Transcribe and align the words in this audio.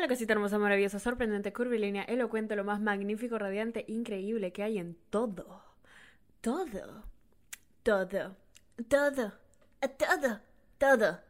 Hola 0.00 0.08
cosita 0.08 0.32
hermosa, 0.32 0.58
maravillosa, 0.58 0.98
sorprendente, 0.98 1.52
curvilínea, 1.52 2.04
elocuente, 2.04 2.56
lo 2.56 2.64
más 2.64 2.80
magnífico, 2.80 3.38
radiante, 3.38 3.84
increíble 3.86 4.50
que 4.50 4.62
hay 4.62 4.78
en 4.78 4.94
todo. 5.10 5.62
Todo. 6.40 7.04
Todo. 7.82 8.34
Todo. 8.88 8.88
Todo. 8.88 9.32
Todo. 9.98 10.40
Todo. 10.78 11.20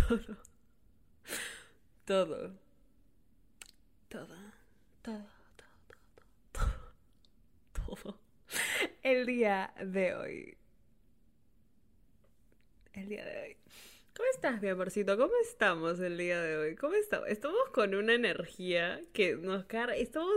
Todo. 0.00 0.36
Todo. 2.04 2.58
Todo. 4.08 5.24
Todo. 6.50 6.66
Todo. 7.72 8.18
El 9.04 9.24
día 9.24 9.72
de 9.80 10.16
hoy. 10.16 10.58
El 12.92 13.08
día 13.08 13.24
de 13.24 13.40
hoy. 13.40 13.61
¿Cómo 14.14 14.28
estás, 14.34 14.60
mi 14.60 14.68
amorcito? 14.68 15.16
¿Cómo 15.16 15.32
estamos 15.42 15.98
el 15.98 16.18
día 16.18 16.38
de 16.42 16.58
hoy? 16.58 16.74
¿Cómo 16.76 16.92
estamos? 16.94 17.26
Estamos 17.30 17.70
con 17.72 17.94
una 17.94 18.12
energía 18.12 19.00
que 19.14 19.36
nos 19.36 19.64
carga. 19.64 19.96
Estamos, 19.96 20.34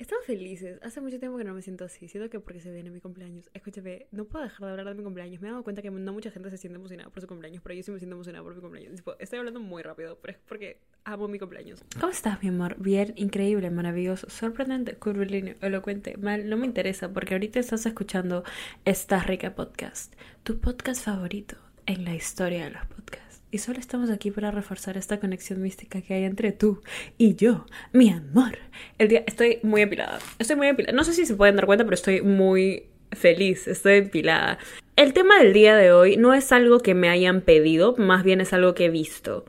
estamos 0.00 0.24
felices. 0.24 0.80
Hace 0.82 1.00
mucho 1.00 1.20
tiempo 1.20 1.38
que 1.38 1.44
no 1.44 1.54
me 1.54 1.62
siento 1.62 1.84
así. 1.84 2.08
Siento 2.08 2.28
que 2.28 2.40
porque 2.40 2.60
se 2.60 2.72
viene 2.72 2.90
mi 2.90 3.00
cumpleaños. 3.00 3.48
Escúchame, 3.54 4.08
no 4.10 4.24
puedo 4.24 4.42
dejar 4.42 4.66
de 4.66 4.70
hablar 4.72 4.88
de 4.88 4.94
mi 4.94 5.04
cumpleaños. 5.04 5.40
Me 5.40 5.46
he 5.46 5.50
dado 5.52 5.62
cuenta 5.62 5.80
que 5.80 5.92
no 5.92 6.12
mucha 6.12 6.32
gente 6.32 6.50
se 6.50 6.56
siente 6.56 6.76
emocionada 6.76 7.08
por 7.08 7.20
su 7.20 7.28
cumpleaños, 7.28 7.62
pero 7.62 7.76
yo 7.76 7.84
sí 7.84 7.92
me 7.92 8.00
siento 8.00 8.16
emocionada 8.16 8.42
por 8.42 8.56
mi 8.56 8.60
cumpleaños. 8.60 9.00
estoy 9.20 9.38
hablando 9.38 9.60
muy 9.60 9.84
rápido, 9.84 10.18
pero 10.20 10.32
es 10.32 10.38
porque 10.48 10.80
amo 11.04 11.28
mi 11.28 11.38
cumpleaños. 11.38 11.84
¿Cómo 12.00 12.10
estás, 12.10 12.42
mi 12.42 12.48
amor? 12.48 12.74
Bien, 12.80 13.12
increíble, 13.14 13.70
maravilloso, 13.70 14.28
sorprendente, 14.28 14.96
curvilíneo, 14.96 15.54
elocuente. 15.60 16.16
Mal, 16.16 16.48
no 16.48 16.56
me 16.56 16.66
interesa 16.66 17.12
porque 17.12 17.34
ahorita 17.34 17.60
estás 17.60 17.86
escuchando 17.86 18.42
esta 18.84 19.20
rica 19.22 19.54
podcast. 19.54 20.12
Tu 20.42 20.58
podcast 20.58 21.04
favorito 21.04 21.63
en 21.86 22.04
la 22.04 22.14
historia 22.14 22.64
de 22.64 22.70
los 22.70 22.86
podcasts. 22.86 23.42
Y 23.50 23.58
solo 23.58 23.78
estamos 23.78 24.10
aquí 24.10 24.30
para 24.30 24.50
reforzar 24.50 24.96
esta 24.96 25.20
conexión 25.20 25.62
mística 25.62 26.02
que 26.02 26.14
hay 26.14 26.24
entre 26.24 26.50
tú 26.50 26.82
y 27.18 27.36
yo, 27.36 27.66
mi 27.92 28.10
amor. 28.10 28.58
El 28.98 29.08
día 29.08 29.22
estoy 29.26 29.60
muy 29.62 29.82
empilada. 29.82 30.18
Estoy 30.38 30.56
muy 30.56 30.66
empilada. 30.66 30.96
No 30.96 31.04
sé 31.04 31.12
si 31.12 31.24
se 31.24 31.36
pueden 31.36 31.56
dar 31.56 31.66
cuenta, 31.66 31.84
pero 31.84 31.94
estoy 31.94 32.20
muy 32.22 32.86
feliz, 33.12 33.68
estoy 33.68 33.98
empilada. 33.98 34.58
El 34.96 35.12
tema 35.12 35.38
del 35.38 35.52
día 35.52 35.76
de 35.76 35.92
hoy 35.92 36.16
no 36.16 36.34
es 36.34 36.50
algo 36.52 36.80
que 36.80 36.94
me 36.94 37.08
hayan 37.08 37.42
pedido, 37.42 37.94
más 37.96 38.24
bien 38.24 38.40
es 38.40 38.52
algo 38.52 38.74
que 38.74 38.86
he 38.86 38.90
visto. 38.90 39.44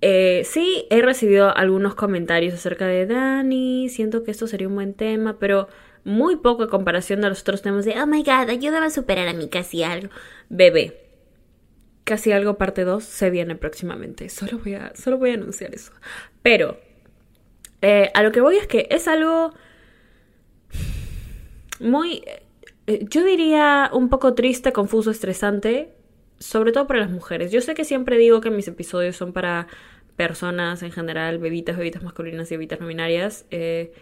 Eh, 0.00 0.42
sí, 0.44 0.86
he 0.90 1.00
recibido 1.00 1.56
algunos 1.56 1.94
comentarios 1.94 2.52
acerca 2.52 2.86
de 2.86 3.06
Dani, 3.06 3.88
siento 3.88 4.22
que 4.22 4.30
esto 4.30 4.46
sería 4.46 4.68
un 4.68 4.74
buen 4.74 4.92
tema, 4.92 5.38
pero 5.38 5.68
muy 6.04 6.36
poco 6.36 6.64
en 6.64 6.68
comparación 6.68 7.22
de 7.22 7.30
los 7.30 7.40
otros 7.40 7.62
temas 7.62 7.86
de, 7.86 7.98
oh 8.00 8.06
my 8.06 8.22
god, 8.22 8.50
ayúdame 8.50 8.86
a 8.86 8.90
superar 8.90 9.28
a 9.28 9.32
mí 9.32 9.48
casi 9.48 9.82
algo. 9.82 10.10
Bebé, 10.50 11.03
Casi 12.04 12.32
algo 12.32 12.58
parte 12.58 12.84
2 12.84 13.02
se 13.02 13.30
viene 13.30 13.56
próximamente. 13.56 14.28
Solo 14.28 14.58
voy 14.58 14.74
a, 14.74 14.92
solo 14.94 15.18
voy 15.18 15.30
a 15.30 15.34
anunciar 15.34 15.74
eso. 15.74 15.92
Pero 16.42 16.78
eh, 17.82 18.10
a 18.14 18.22
lo 18.22 18.32
que 18.32 18.40
voy 18.40 18.56
es 18.56 18.66
que 18.66 18.86
es 18.90 19.08
algo 19.08 19.52
muy, 21.80 22.22
eh, 22.86 23.06
yo 23.10 23.24
diría 23.24 23.90
un 23.92 24.08
poco 24.08 24.34
triste, 24.34 24.72
confuso, 24.72 25.10
estresante, 25.10 25.92
sobre 26.38 26.72
todo 26.72 26.86
para 26.86 27.00
las 27.00 27.10
mujeres. 27.10 27.52
Yo 27.52 27.60
sé 27.60 27.74
que 27.74 27.84
siempre 27.84 28.18
digo 28.18 28.40
que 28.40 28.50
mis 28.50 28.68
episodios 28.68 29.16
son 29.16 29.32
para 29.32 29.66
personas 30.16 30.82
en 30.82 30.92
general, 30.92 31.38
bebitas, 31.38 31.76
bebitas 31.76 32.02
masculinas 32.02 32.50
y 32.50 32.56
bebitas 32.56 32.80
nominarias. 32.80 33.46
Eh, 33.50 33.92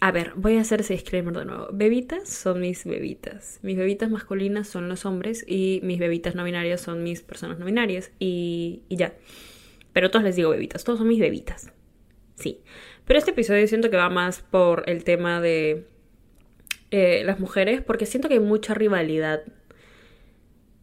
a 0.00 0.12
ver, 0.12 0.32
voy 0.36 0.56
a 0.56 0.60
hacer 0.60 0.80
ese 0.80 0.94
disclaimer 0.94 1.34
de 1.34 1.44
nuevo. 1.44 1.68
Bebitas 1.72 2.28
son 2.28 2.60
mis 2.60 2.84
bebitas. 2.84 3.58
Mis 3.62 3.76
bebitas 3.76 4.10
masculinas 4.10 4.68
son 4.68 4.88
los 4.88 5.04
hombres 5.04 5.44
y 5.46 5.80
mis 5.82 5.98
bebitas 5.98 6.34
no 6.34 6.44
binarias 6.44 6.80
son 6.80 7.02
mis 7.02 7.22
personas 7.22 7.58
no 7.58 7.66
binarias 7.66 8.12
y, 8.18 8.82
y 8.88 8.96
ya. 8.96 9.14
Pero 9.92 10.10
todos 10.10 10.24
les 10.24 10.36
digo 10.36 10.50
bebitas, 10.50 10.84
todos 10.84 11.00
son 11.00 11.08
mis 11.08 11.18
bebitas. 11.18 11.72
Sí. 12.36 12.60
Pero 13.04 13.18
este 13.18 13.32
episodio 13.32 13.66
siento 13.66 13.90
que 13.90 13.96
va 13.96 14.08
más 14.08 14.40
por 14.40 14.84
el 14.88 15.02
tema 15.02 15.40
de 15.40 15.86
eh, 16.90 17.22
las 17.24 17.40
mujeres 17.40 17.82
porque 17.82 18.06
siento 18.06 18.28
que 18.28 18.34
hay 18.34 18.40
mucha 18.40 18.74
rivalidad. 18.74 19.42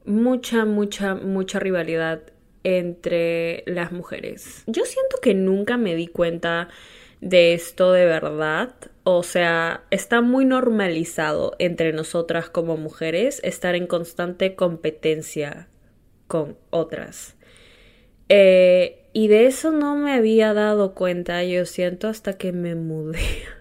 Mucha, 0.05 0.65
mucha, 0.65 1.15
mucha 1.15 1.59
rivalidad 1.59 2.21
entre 2.63 3.63
las 3.65 3.91
mujeres. 3.91 4.63
Yo 4.67 4.83
siento 4.85 5.17
que 5.21 5.33
nunca 5.33 5.77
me 5.77 5.95
di 5.95 6.07
cuenta 6.07 6.67
de 7.25 7.55
esto 7.55 7.91
de 7.91 8.05
verdad. 8.05 8.75
O 9.03 9.23
sea, 9.23 9.83
está 9.89 10.21
muy 10.21 10.45
normalizado 10.45 11.55
entre 11.59 11.91
nosotras 11.91 12.49
como 12.49 12.77
mujeres 12.77 13.41
estar 13.43 13.75
en 13.75 13.87
constante 13.87 14.55
competencia 14.55 15.67
con 16.27 16.57
otras. 16.69 17.35
Eh, 18.29 19.07
y 19.11 19.27
de 19.27 19.47
eso 19.47 19.71
no 19.71 19.95
me 19.95 20.13
había 20.13 20.53
dado 20.53 20.93
cuenta, 20.93 21.43
yo 21.43 21.65
siento, 21.65 22.07
hasta 22.07 22.37
que 22.37 22.51
me 22.51 22.75
mudé 22.75 23.19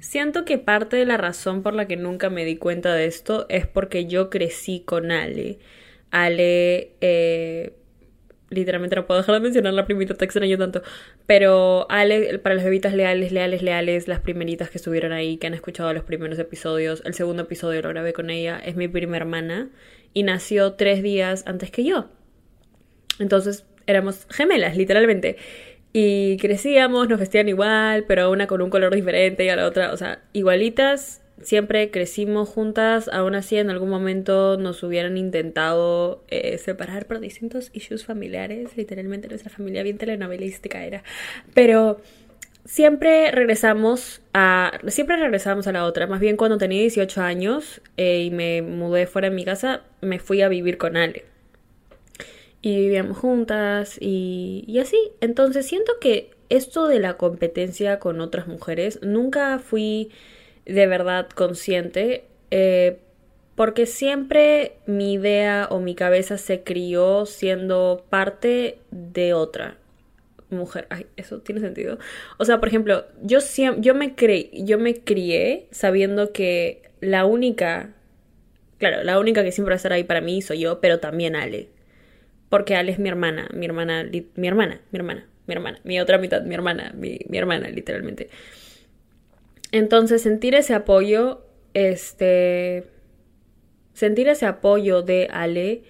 Siento 0.00 0.44
que 0.44 0.58
parte 0.58 0.96
de 0.96 1.06
la 1.06 1.16
razón 1.16 1.62
por 1.62 1.74
la 1.74 1.86
que 1.86 1.96
nunca 1.96 2.30
me 2.30 2.44
di 2.44 2.56
cuenta 2.56 2.94
de 2.94 3.06
esto 3.06 3.46
es 3.48 3.68
porque 3.68 4.06
yo 4.06 4.28
crecí 4.28 4.80
con 4.80 5.12
Ale. 5.12 5.60
Ale 6.10 6.94
eh, 7.00 7.74
literalmente 8.50 8.96
no 8.96 9.06
puedo 9.06 9.20
dejar 9.20 9.36
de 9.36 9.40
mencionar 9.40 9.72
la 9.72 9.86
primita, 9.86 10.14
te 10.14 10.24
extraño 10.24 10.58
tanto. 10.58 10.82
Pero 11.26 11.86
para 11.88 12.54
las 12.54 12.64
bebitas 12.64 12.92
leales, 12.92 13.32
leales, 13.32 13.62
leales, 13.62 14.08
las 14.08 14.20
primeritas 14.20 14.70
que 14.70 14.78
estuvieron 14.78 15.12
ahí, 15.12 15.38
que 15.38 15.46
han 15.46 15.54
escuchado 15.54 15.92
los 15.94 16.04
primeros 16.04 16.38
episodios, 16.38 17.02
el 17.04 17.14
segundo 17.14 17.44
episodio 17.44 17.80
lo 17.82 17.88
grabé 17.88 18.12
con 18.12 18.30
ella, 18.30 18.60
es 18.64 18.76
mi 18.76 18.88
prima 18.88 19.16
hermana 19.16 19.68
y 20.12 20.24
nació 20.24 20.74
tres 20.74 21.02
días 21.02 21.44
antes 21.46 21.70
que 21.70 21.84
yo. 21.84 22.08
Entonces 23.18 23.64
éramos 23.86 24.26
gemelas, 24.30 24.76
literalmente. 24.76 25.36
Y 25.92 26.36
crecíamos, 26.36 27.08
nos 27.08 27.18
vestían 27.18 27.48
igual, 27.48 28.04
pero 28.06 28.30
una 28.30 28.46
con 28.46 28.62
un 28.62 28.70
color 28.70 28.94
diferente 28.94 29.44
y 29.44 29.48
a 29.48 29.56
la 29.56 29.66
otra, 29.66 29.92
o 29.92 29.96
sea, 29.96 30.22
igualitas, 30.32 31.22
siempre 31.42 31.90
crecimos 31.90 32.48
juntas, 32.48 33.08
aún 33.12 33.34
así 33.34 33.56
en 33.56 33.70
algún 33.70 33.90
momento 33.90 34.56
nos 34.56 34.82
hubieran 34.82 35.16
intentado 35.16 36.22
eh, 36.28 36.58
separar 36.58 37.06
por 37.06 37.20
distintos 37.20 37.70
issues 37.72 38.04
familiares, 38.04 38.76
literalmente 38.76 39.28
nuestra 39.28 39.50
familia 39.50 39.82
bien 39.82 39.98
telenovelística 39.98 40.84
era, 40.84 41.02
pero 41.54 42.00
siempre 42.64 43.30
regresamos 43.30 44.20
a, 44.34 44.78
siempre 44.88 45.16
regresamos 45.16 45.66
a 45.66 45.72
la 45.72 45.84
otra, 45.84 46.06
más 46.06 46.20
bien 46.20 46.36
cuando 46.36 46.58
tenía 46.58 46.80
18 46.80 47.22
años 47.22 47.80
eh, 47.96 48.22
y 48.24 48.30
me 48.30 48.62
mudé 48.62 49.06
fuera 49.06 49.30
de 49.30 49.34
mi 49.34 49.44
casa, 49.44 49.82
me 50.00 50.18
fui 50.18 50.42
a 50.42 50.48
vivir 50.48 50.78
con 50.78 50.96
Ale. 50.96 51.24
Y 52.62 52.76
vivíamos 52.76 53.16
juntas 53.16 53.96
y, 53.98 54.64
y 54.66 54.80
así. 54.80 54.98
Entonces 55.22 55.64
siento 55.66 55.92
que 55.98 56.30
esto 56.50 56.88
de 56.88 56.98
la 56.98 57.16
competencia 57.16 57.98
con 57.98 58.20
otras 58.20 58.48
mujeres, 58.48 58.98
nunca 59.02 59.58
fui 59.58 60.10
de 60.66 60.86
verdad 60.86 61.28
consciente, 61.28 62.24
eh, 62.50 62.98
porque 63.54 63.86
siempre 63.86 64.72
mi 64.86 65.14
idea 65.14 65.68
o 65.70 65.80
mi 65.80 65.94
cabeza 65.94 66.38
se 66.38 66.62
crió 66.62 67.26
siendo 67.26 68.04
parte 68.08 68.78
de 68.90 69.34
otra 69.34 69.76
mujer. 70.50 70.86
Ay, 70.90 71.06
eso 71.16 71.40
tiene 71.40 71.60
sentido. 71.60 71.98
O 72.38 72.44
sea, 72.44 72.58
por 72.58 72.68
ejemplo, 72.68 73.04
yo 73.22 73.40
siempre, 73.40 73.82
yo 73.82 73.94
me 73.94 74.14
yo 74.52 74.78
me 74.78 74.94
crié 74.96 75.66
sabiendo 75.70 76.32
que 76.32 76.82
la 77.00 77.24
única, 77.24 77.90
claro, 78.78 79.02
la 79.04 79.18
única 79.18 79.44
que 79.44 79.52
siempre 79.52 79.72
va 79.72 79.74
a 79.74 79.76
estar 79.76 79.92
ahí 79.92 80.04
para 80.04 80.20
mí 80.20 80.42
soy 80.42 80.60
yo, 80.60 80.80
pero 80.80 80.98
también 81.00 81.36
Ale. 81.36 81.68
Porque 82.48 82.76
Ale 82.76 82.92
es 82.92 82.98
mi 82.98 83.08
hermana, 83.08 83.48
mi 83.54 83.66
hermana, 83.66 84.04
mi 84.04 84.48
hermana, 84.48 84.80
mi 84.90 84.98
hermana, 84.98 85.26
mi 85.46 85.54
hermana, 85.54 85.80
mi 85.84 86.00
otra 86.00 86.18
mitad, 86.18 86.42
mi 86.42 86.54
hermana, 86.54 86.92
mi, 86.96 87.20
mi 87.28 87.38
hermana, 87.38 87.68
literalmente. 87.68 88.30
Entonces, 89.72 90.22
sentir 90.22 90.54
ese 90.54 90.74
apoyo, 90.74 91.44
este, 91.74 92.84
sentir 93.92 94.28
ese 94.28 94.46
apoyo 94.46 95.02
de 95.02 95.28
Ale, 95.30 95.82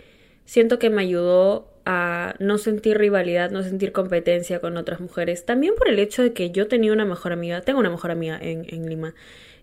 siento 0.44 0.78
que 0.78 0.90
me 0.90 1.02
ayudó 1.02 1.70
a 1.86 2.34
no 2.38 2.58
sentir 2.58 2.98
rivalidad, 2.98 3.50
no 3.50 3.62
sentir 3.62 3.92
competencia 3.92 4.60
con 4.60 4.76
otras 4.76 5.00
mujeres. 5.00 5.44
También 5.46 5.74
por 5.76 5.88
el 5.88 5.98
hecho 5.98 6.22
de 6.22 6.32
que 6.32 6.50
yo 6.50 6.68
tenía 6.68 6.92
una 6.92 7.04
mejor 7.04 7.32
amiga, 7.32 7.62
tengo 7.62 7.80
una 7.80 7.90
mejor 7.90 8.10
amiga 8.10 8.38
en, 8.40 8.66
en 8.68 8.88
Lima, 8.88 9.14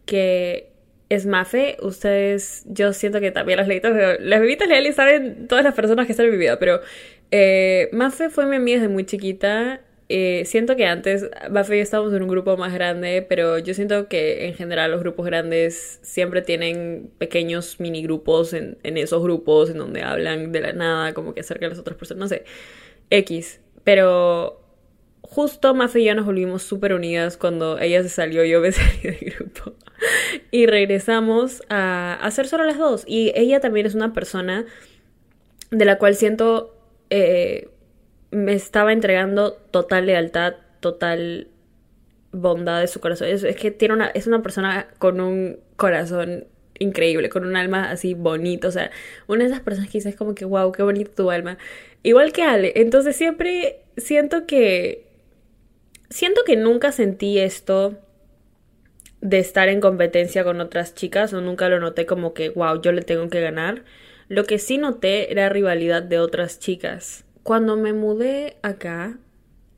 que 0.05 0.71
es 1.09 1.25
Mafe. 1.25 1.77
Ustedes, 1.81 2.63
yo 2.67 2.93
siento 2.93 3.19
que 3.19 3.31
también 3.31 3.57
las 3.57 3.67
leídas, 3.67 4.19
las 4.19 4.39
bebitas 4.39 4.67
leales 4.67 4.95
saben 4.95 5.47
todas 5.47 5.63
las 5.63 5.73
personas 5.73 6.05
que 6.05 6.13
están 6.13 6.25
en 6.25 6.31
mi 6.31 6.37
vida, 6.37 6.57
pero 6.59 6.81
eh, 7.31 7.89
Mafe 7.91 8.29
fue 8.29 8.45
mi 8.45 8.55
amiga 8.55 8.79
desde 8.79 8.91
muy 8.91 9.05
chiquita 9.05 9.81
eh, 10.09 10.43
siento 10.45 10.77
que 10.77 10.85
antes, 10.85 11.29
Buffy 11.49 11.73
y 11.73 11.77
yo 11.77 11.83
estábamos 11.83 12.13
en 12.13 12.23
un 12.23 12.29
grupo 12.29 12.55
más 12.55 12.73
grande, 12.73 13.25
pero 13.27 13.57
yo 13.57 13.73
siento 13.73 14.07
que 14.07 14.45
en 14.47 14.53
general 14.53 14.91
los 14.91 15.01
grupos 15.01 15.25
grandes 15.25 15.99
siempre 16.01 16.41
tienen 16.41 17.11
pequeños 17.17 17.79
mini 17.81 18.01
grupos 18.03 18.53
en, 18.53 18.77
esos 18.83 19.21
grupos 19.21 19.69
en 19.69 19.77
donde 19.77 20.03
hablan 20.03 20.53
de 20.53 20.61
la 20.61 20.71
nada, 20.71 21.13
como 21.13 21.33
que 21.33 21.41
acerca 21.41 21.65
de 21.65 21.71
las 21.71 21.79
otras 21.79 21.97
personas, 21.97 22.19
no 22.19 22.27
sé, 22.29 22.45
X. 23.09 23.59
Pero 23.83 24.61
justo 25.21 25.73
Mafe 25.75 25.99
y 25.99 26.05
yo 26.05 26.15
nos 26.15 26.25
volvimos 26.25 26.63
súper 26.63 26.93
unidas 26.93 27.35
cuando 27.35 27.77
ella 27.77 28.01
se 28.01 28.09
salió, 28.09 28.45
yo 28.45 28.61
me 28.61 28.71
salí 28.73 29.01
del 29.01 29.33
grupo. 29.37 29.73
y 30.51 30.67
regresamos 30.67 31.63
a, 31.67 32.13
a 32.13 32.31
ser 32.31 32.47
solo 32.47 32.63
las 32.63 32.77
dos. 32.77 33.03
Y 33.05 33.33
ella 33.35 33.59
también 33.59 33.85
es 33.85 33.93
una 33.93 34.13
persona 34.13 34.65
de 35.69 35.85
la 35.85 35.97
cual 35.97 36.15
siento... 36.15 36.73
Eh, 37.09 37.69
me 38.31 38.53
estaba 38.53 38.93
entregando 38.93 39.53
total 39.53 40.05
lealtad, 40.05 40.55
total 40.79 41.49
bondad 42.31 42.81
de 42.81 42.87
su 42.87 42.99
corazón. 42.99 43.27
Es, 43.29 43.43
que 43.55 43.71
tiene 43.71 43.93
una, 43.93 44.07
es 44.07 44.27
una 44.27 44.41
persona 44.41 44.87
con 44.99 45.19
un 45.21 45.59
corazón 45.75 46.45
increíble, 46.79 47.29
con 47.29 47.45
un 47.45 47.55
alma 47.55 47.89
así 47.89 48.13
bonito. 48.13 48.67
O 48.67 48.71
sea, 48.71 48.91
una 49.27 49.43
de 49.43 49.49
esas 49.49 49.61
personas 49.61 49.89
que 49.89 49.99
dices 49.99 50.15
como 50.15 50.35
que, 50.35 50.45
wow, 50.45 50.71
qué 50.71 50.83
bonito 50.83 51.11
tu 51.11 51.31
alma. 51.31 51.57
Igual 52.03 52.31
que 52.33 52.43
Ale. 52.43 52.73
Entonces 52.75 53.15
siempre 53.15 53.81
siento 53.97 54.45
que... 54.45 55.05
Siento 56.09 56.41
que 56.45 56.55
nunca 56.55 56.93
sentí 56.93 57.37
esto 57.37 57.99
de 59.19 59.39
estar 59.39 59.67
en 59.67 59.81
competencia 59.81 60.45
con 60.45 60.61
otras 60.61 60.95
chicas 60.95 61.33
o 61.33 61.41
nunca 61.41 61.67
lo 61.67 61.79
noté 61.79 62.05
como 62.05 62.33
que, 62.33 62.49
wow, 62.49 62.81
yo 62.81 62.93
le 62.93 63.01
tengo 63.01 63.27
que 63.29 63.41
ganar. 63.41 63.83
Lo 64.29 64.45
que 64.45 64.57
sí 64.57 64.77
noté 64.77 65.31
era 65.31 65.49
rivalidad 65.49 66.03
de 66.03 66.19
otras 66.19 66.59
chicas. 66.59 67.26
Cuando 67.47 67.77
me 67.77 67.93
mudé 67.93 68.57
acá, 68.61 69.19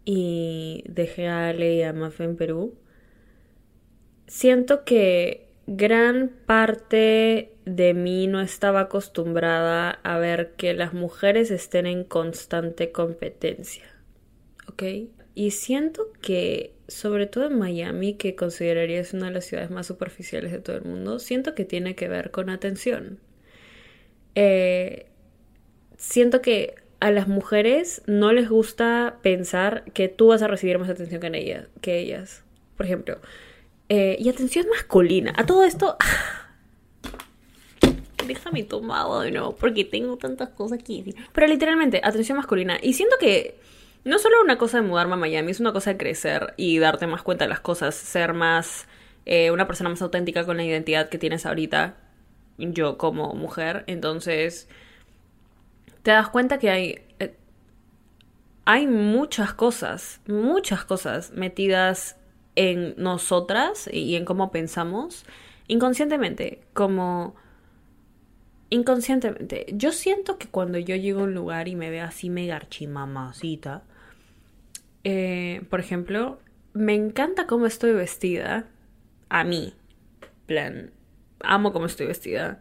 y 0.04 0.84
dejé 0.88 1.28
a 1.28 1.50
Ale 1.50 1.76
y 1.76 1.84
a 1.84 1.94
Mafe 1.94 2.24
en 2.24 2.36
Perú, 2.36 2.80
siento 4.26 4.86
que 4.86 5.52
gran 5.68 6.30
parte 6.48 7.54
de 7.66 7.94
mí 7.94 8.26
no 8.26 8.42
estaba 8.42 8.80
acostumbrada 8.80 9.92
a 9.92 10.18
ver 10.18 10.54
que 10.58 10.74
las 10.74 10.96
mujeres 10.96 11.52
estén 11.52 11.86
en 11.86 12.06
constante 12.06 12.92
competencia. 12.92 13.86
¿Ok? 14.68 14.82
Y 15.36 15.52
siento 15.52 16.12
que, 16.24 16.74
sobre 16.88 17.28
todo 17.28 17.46
en 17.46 17.60
Miami, 17.60 18.16
que 18.16 18.36
consideraría 18.36 19.00
es 19.00 19.14
una 19.14 19.28
de 19.28 19.34
las 19.34 19.46
ciudades 19.46 19.70
más 19.70 19.86
superficiales 19.86 20.52
de 20.52 20.58
todo 20.58 20.76
el 20.76 20.86
mundo, 20.86 21.20
siento 21.20 21.54
que 21.54 21.66
tiene 21.66 21.94
que 21.94 22.08
ver 22.08 22.32
con 22.32 22.50
atención. 22.50 23.20
Eh, 24.34 25.06
siento 25.98 26.42
que 26.42 26.89
a 27.00 27.12
las 27.12 27.28
mujeres 27.28 28.02
no 28.08 28.34
les 28.34 28.50
gusta 28.50 29.18
pensar 29.22 29.86
que 29.94 30.10
tú 30.10 30.28
vas 30.28 30.42
a 30.42 30.48
recibir 30.48 30.80
más 30.80 30.90
atención 30.90 31.22
que, 31.22 31.68
que 31.82 32.00
ellas. 32.00 32.44
Por 32.76 32.86
ejemplo. 32.86 33.20
Eh, 33.88 34.18
y 34.20 34.30
atención 34.30 34.68
masculina. 34.70 35.34
A 35.38 35.46
todo 35.46 35.64
esto... 35.64 35.98
Déjame 38.28 38.64
tomado 38.64 39.22
de 39.22 39.32
nuevo 39.32 39.56
porque 39.56 39.86
tengo 39.86 40.18
tantas 40.18 40.50
cosas 40.50 40.80
aquí. 40.80 41.16
Pero 41.34 41.48
literalmente, 41.48 42.00
atención 42.04 42.38
masculina. 42.38 42.78
Y 42.80 42.94
siento 42.94 43.16
que 43.20 43.58
no 44.04 44.20
solo 44.20 44.42
una 44.44 44.58
cosa 44.58 44.82
de 44.82 44.88
mudarme 44.88 45.14
a 45.14 45.18
Miami, 45.18 45.52
es 45.52 45.60
una 45.60 45.74
cosa 45.74 45.92
de 45.92 45.98
crecer 45.98 46.54
y 46.56 46.78
darte 46.78 47.08
más 47.08 47.24
cuenta 47.24 47.46
de 47.46 47.50
las 47.50 47.60
cosas, 47.60 47.96
ser 47.96 48.34
más 48.34 48.88
eh, 49.26 49.52
una 49.52 49.68
persona 49.68 49.90
más 49.90 50.02
auténtica 50.02 50.46
con 50.46 50.58
la 50.58 50.64
identidad 50.64 51.10
que 51.10 51.18
tienes 51.18 51.46
ahorita, 51.46 51.96
yo 52.58 52.98
como 52.98 53.34
mujer. 53.34 53.84
Entonces, 53.88 54.68
te 56.10 56.14
das 56.14 56.30
cuenta 56.30 56.58
que 56.58 56.72
hay, 56.72 57.02
eh, 57.20 57.36
hay 58.66 58.88
muchas 58.88 59.54
cosas, 59.54 60.22
muchas 60.26 60.84
cosas 60.84 61.34
metidas 61.34 62.18
en 62.56 62.96
nosotras 62.98 63.88
y 63.94 64.16
en 64.16 64.26
cómo 64.26 64.50
pensamos 64.50 65.24
inconscientemente, 65.68 66.62
como 66.74 67.36
inconscientemente. 68.72 69.68
Yo 69.72 69.92
siento 69.92 70.40
que 70.40 70.48
cuando 70.48 70.80
yo 70.80 70.96
llego 70.96 71.20
a 71.20 71.26
un 71.26 71.36
lugar 71.36 71.68
y 71.68 71.76
me 71.76 71.92
veo 71.92 72.06
así 72.06 72.32
mega 72.32 72.56
archimamacita, 72.56 73.84
eh, 75.04 75.62
por 75.70 75.80
ejemplo, 75.80 76.40
me 76.74 76.96
encanta 76.96 77.46
cómo 77.46 77.68
estoy 77.68 77.94
vestida. 77.94 78.66
A 79.30 79.44
mí. 79.44 79.76
plan, 80.48 80.90
amo 81.42 81.72
cómo 81.72 81.86
estoy 81.86 82.08
vestida. 82.08 82.60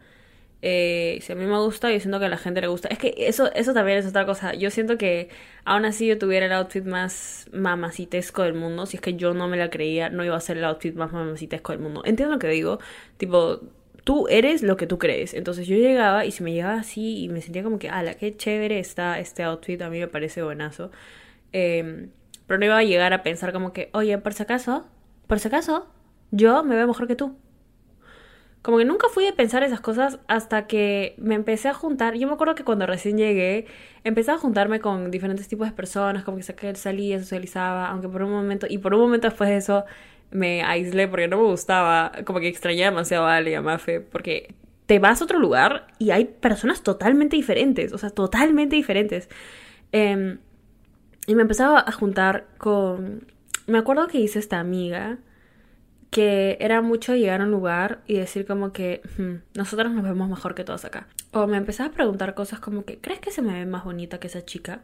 Eh, 0.61 1.19
si 1.21 1.31
a 1.31 1.35
mí 1.35 1.45
me 1.45 1.57
gusta, 1.57 1.91
yo 1.91 1.99
siento 1.99 2.19
que 2.19 2.25
a 2.25 2.29
la 2.29 2.37
gente 2.37 2.61
le 2.61 2.67
gusta. 2.67 2.89
Es 2.89 2.97
que 2.97 3.13
eso, 3.17 3.51
eso 3.53 3.73
también 3.73 3.97
es 3.97 4.05
otra 4.05 4.25
cosa. 4.25 4.53
Yo 4.53 4.69
siento 4.71 4.97
que 4.97 5.29
aún 5.63 5.85
así 5.85 6.07
yo 6.07 6.17
tuviera 6.17 6.45
el 6.47 6.51
outfit 6.51 6.83
más 6.83 7.49
mamacitesco 7.53 8.43
del 8.43 8.53
mundo. 8.53 8.85
Si 8.85 8.97
es 8.97 9.01
que 9.01 9.15
yo 9.15 9.33
no 9.33 9.47
me 9.47 9.57
la 9.57 9.69
creía, 9.69 10.09
no 10.09 10.23
iba 10.25 10.35
a 10.35 10.41
ser 10.41 10.57
el 10.57 10.65
outfit 10.65 10.95
más 10.95 11.11
mamacitesco 11.13 11.71
del 11.71 11.81
mundo. 11.81 12.01
Entiendo 12.05 12.35
lo 12.35 12.39
que 12.39 12.49
digo. 12.49 12.79
Tipo, 13.17 13.61
tú 14.03 14.27
eres 14.27 14.61
lo 14.63 14.75
que 14.75 14.87
tú 14.87 14.97
crees. 14.97 15.33
Entonces 15.33 15.67
yo 15.67 15.75
llegaba 15.77 16.25
y 16.25 16.31
si 16.31 16.43
me 16.43 16.51
llegaba 16.53 16.75
así 16.75 17.23
y 17.23 17.29
me 17.29 17.41
sentía 17.41 17.63
como 17.63 17.79
que, 17.79 17.89
ala, 17.89 18.15
qué 18.15 18.35
chévere 18.35 18.79
está 18.79 19.19
este 19.19 19.43
outfit, 19.43 19.81
a 19.81 19.89
mí 19.89 19.99
me 19.99 20.07
parece 20.07 20.43
buenazo. 20.43 20.91
Em, 21.51 22.09
pero 22.47 22.59
no 22.59 22.65
iba 22.65 22.77
a 22.77 22.83
llegar 22.83 23.13
a 23.13 23.23
pensar 23.23 23.53
como 23.53 23.73
que, 23.73 23.89
oye, 23.93 24.17
por 24.17 24.33
si 24.33 24.43
acaso, 24.43 24.87
por 25.27 25.39
si 25.39 25.47
acaso, 25.47 25.87
yo 26.31 26.63
me 26.63 26.75
veo 26.75 26.87
mejor 26.87 27.07
que 27.07 27.15
tú. 27.15 27.37
Como 28.61 28.77
que 28.77 28.85
nunca 28.85 29.07
fui 29.09 29.25
a 29.25 29.33
pensar 29.33 29.63
esas 29.63 29.79
cosas 29.79 30.19
hasta 30.27 30.67
que 30.67 31.15
me 31.17 31.35
empecé 31.35 31.69
a 31.69 31.73
juntar. 31.73 32.15
Yo 32.15 32.27
me 32.27 32.33
acuerdo 32.33 32.55
que 32.55 32.65
cuando 32.65 32.85
recién 32.85 33.17
llegué, 33.17 33.67
empecé 34.03 34.31
a 34.31 34.37
juntarme 34.37 34.81
con 34.81 35.11
diferentes 35.11 35.47
tipos 35.47 35.67
de 35.67 35.73
personas, 35.73 36.23
como 36.23 36.37
que 36.37 36.75
salía, 36.75 37.19
socializaba, 37.19 37.87
aunque 37.87 38.09
por 38.09 38.23
un 38.23 38.31
momento, 38.31 38.67
y 38.69 38.77
por 38.77 38.93
un 38.93 39.01
momento 39.01 39.27
después 39.27 39.49
de 39.49 39.57
eso 39.57 39.85
me 40.31 40.63
aislé 40.63 41.07
porque 41.07 41.27
no 41.27 41.37
me 41.37 41.43
gustaba, 41.43 42.11
como 42.25 42.39
que 42.39 42.47
extrañaba 42.49 42.91
demasiado 42.91 43.25
a 43.25 43.37
Ale 43.37 43.51
y 43.51 43.53
a 43.55 43.61
Mafe, 43.61 44.01
porque 44.01 44.53
te 44.85 44.99
vas 44.99 45.21
a 45.21 45.23
otro 45.23 45.39
lugar 45.39 45.87
y 45.97 46.11
hay 46.11 46.25
personas 46.25 46.83
totalmente 46.83 47.35
diferentes, 47.35 47.93
o 47.93 47.97
sea, 47.97 48.09
totalmente 48.09 48.75
diferentes. 48.75 49.29
Em, 49.91 50.39
y 51.27 51.35
me 51.35 51.43
empezaba 51.43 51.83
a 51.85 51.91
juntar 51.91 52.47
con... 52.57 53.27
Me 53.67 53.77
acuerdo 53.77 54.07
que 54.07 54.19
hice 54.19 54.39
esta 54.39 54.59
amiga 54.59 55.19
que 56.09 56.57
era 56.59 56.81
mucho 56.81 57.15
llegar 57.15 57.41
a 57.41 57.43
un 57.43 57.51
lugar 57.51 58.01
y 58.07 58.15
decir 58.15 58.45
como 58.45 58.71
que 58.71 59.01
hmm, 59.17 59.57
nosotros 59.57 59.91
nos 59.91 60.03
vemos 60.03 60.29
mejor 60.29 60.55
que 60.55 60.63
todos 60.63 60.85
acá. 60.85 61.07
O 61.31 61.45
me 61.45 61.57
empezaba 61.57 61.89
a 61.89 61.93
preguntar 61.93 62.33
cosas 62.33 62.59
como 62.59 62.83
que, 62.83 62.99
¿crees 62.99 63.19
que 63.19 63.31
se 63.31 63.41
me 63.41 63.53
ve 63.53 63.65
más 63.65 63.83
bonita 63.83 64.19
que 64.19 64.27
esa 64.27 64.43
chica? 64.43 64.81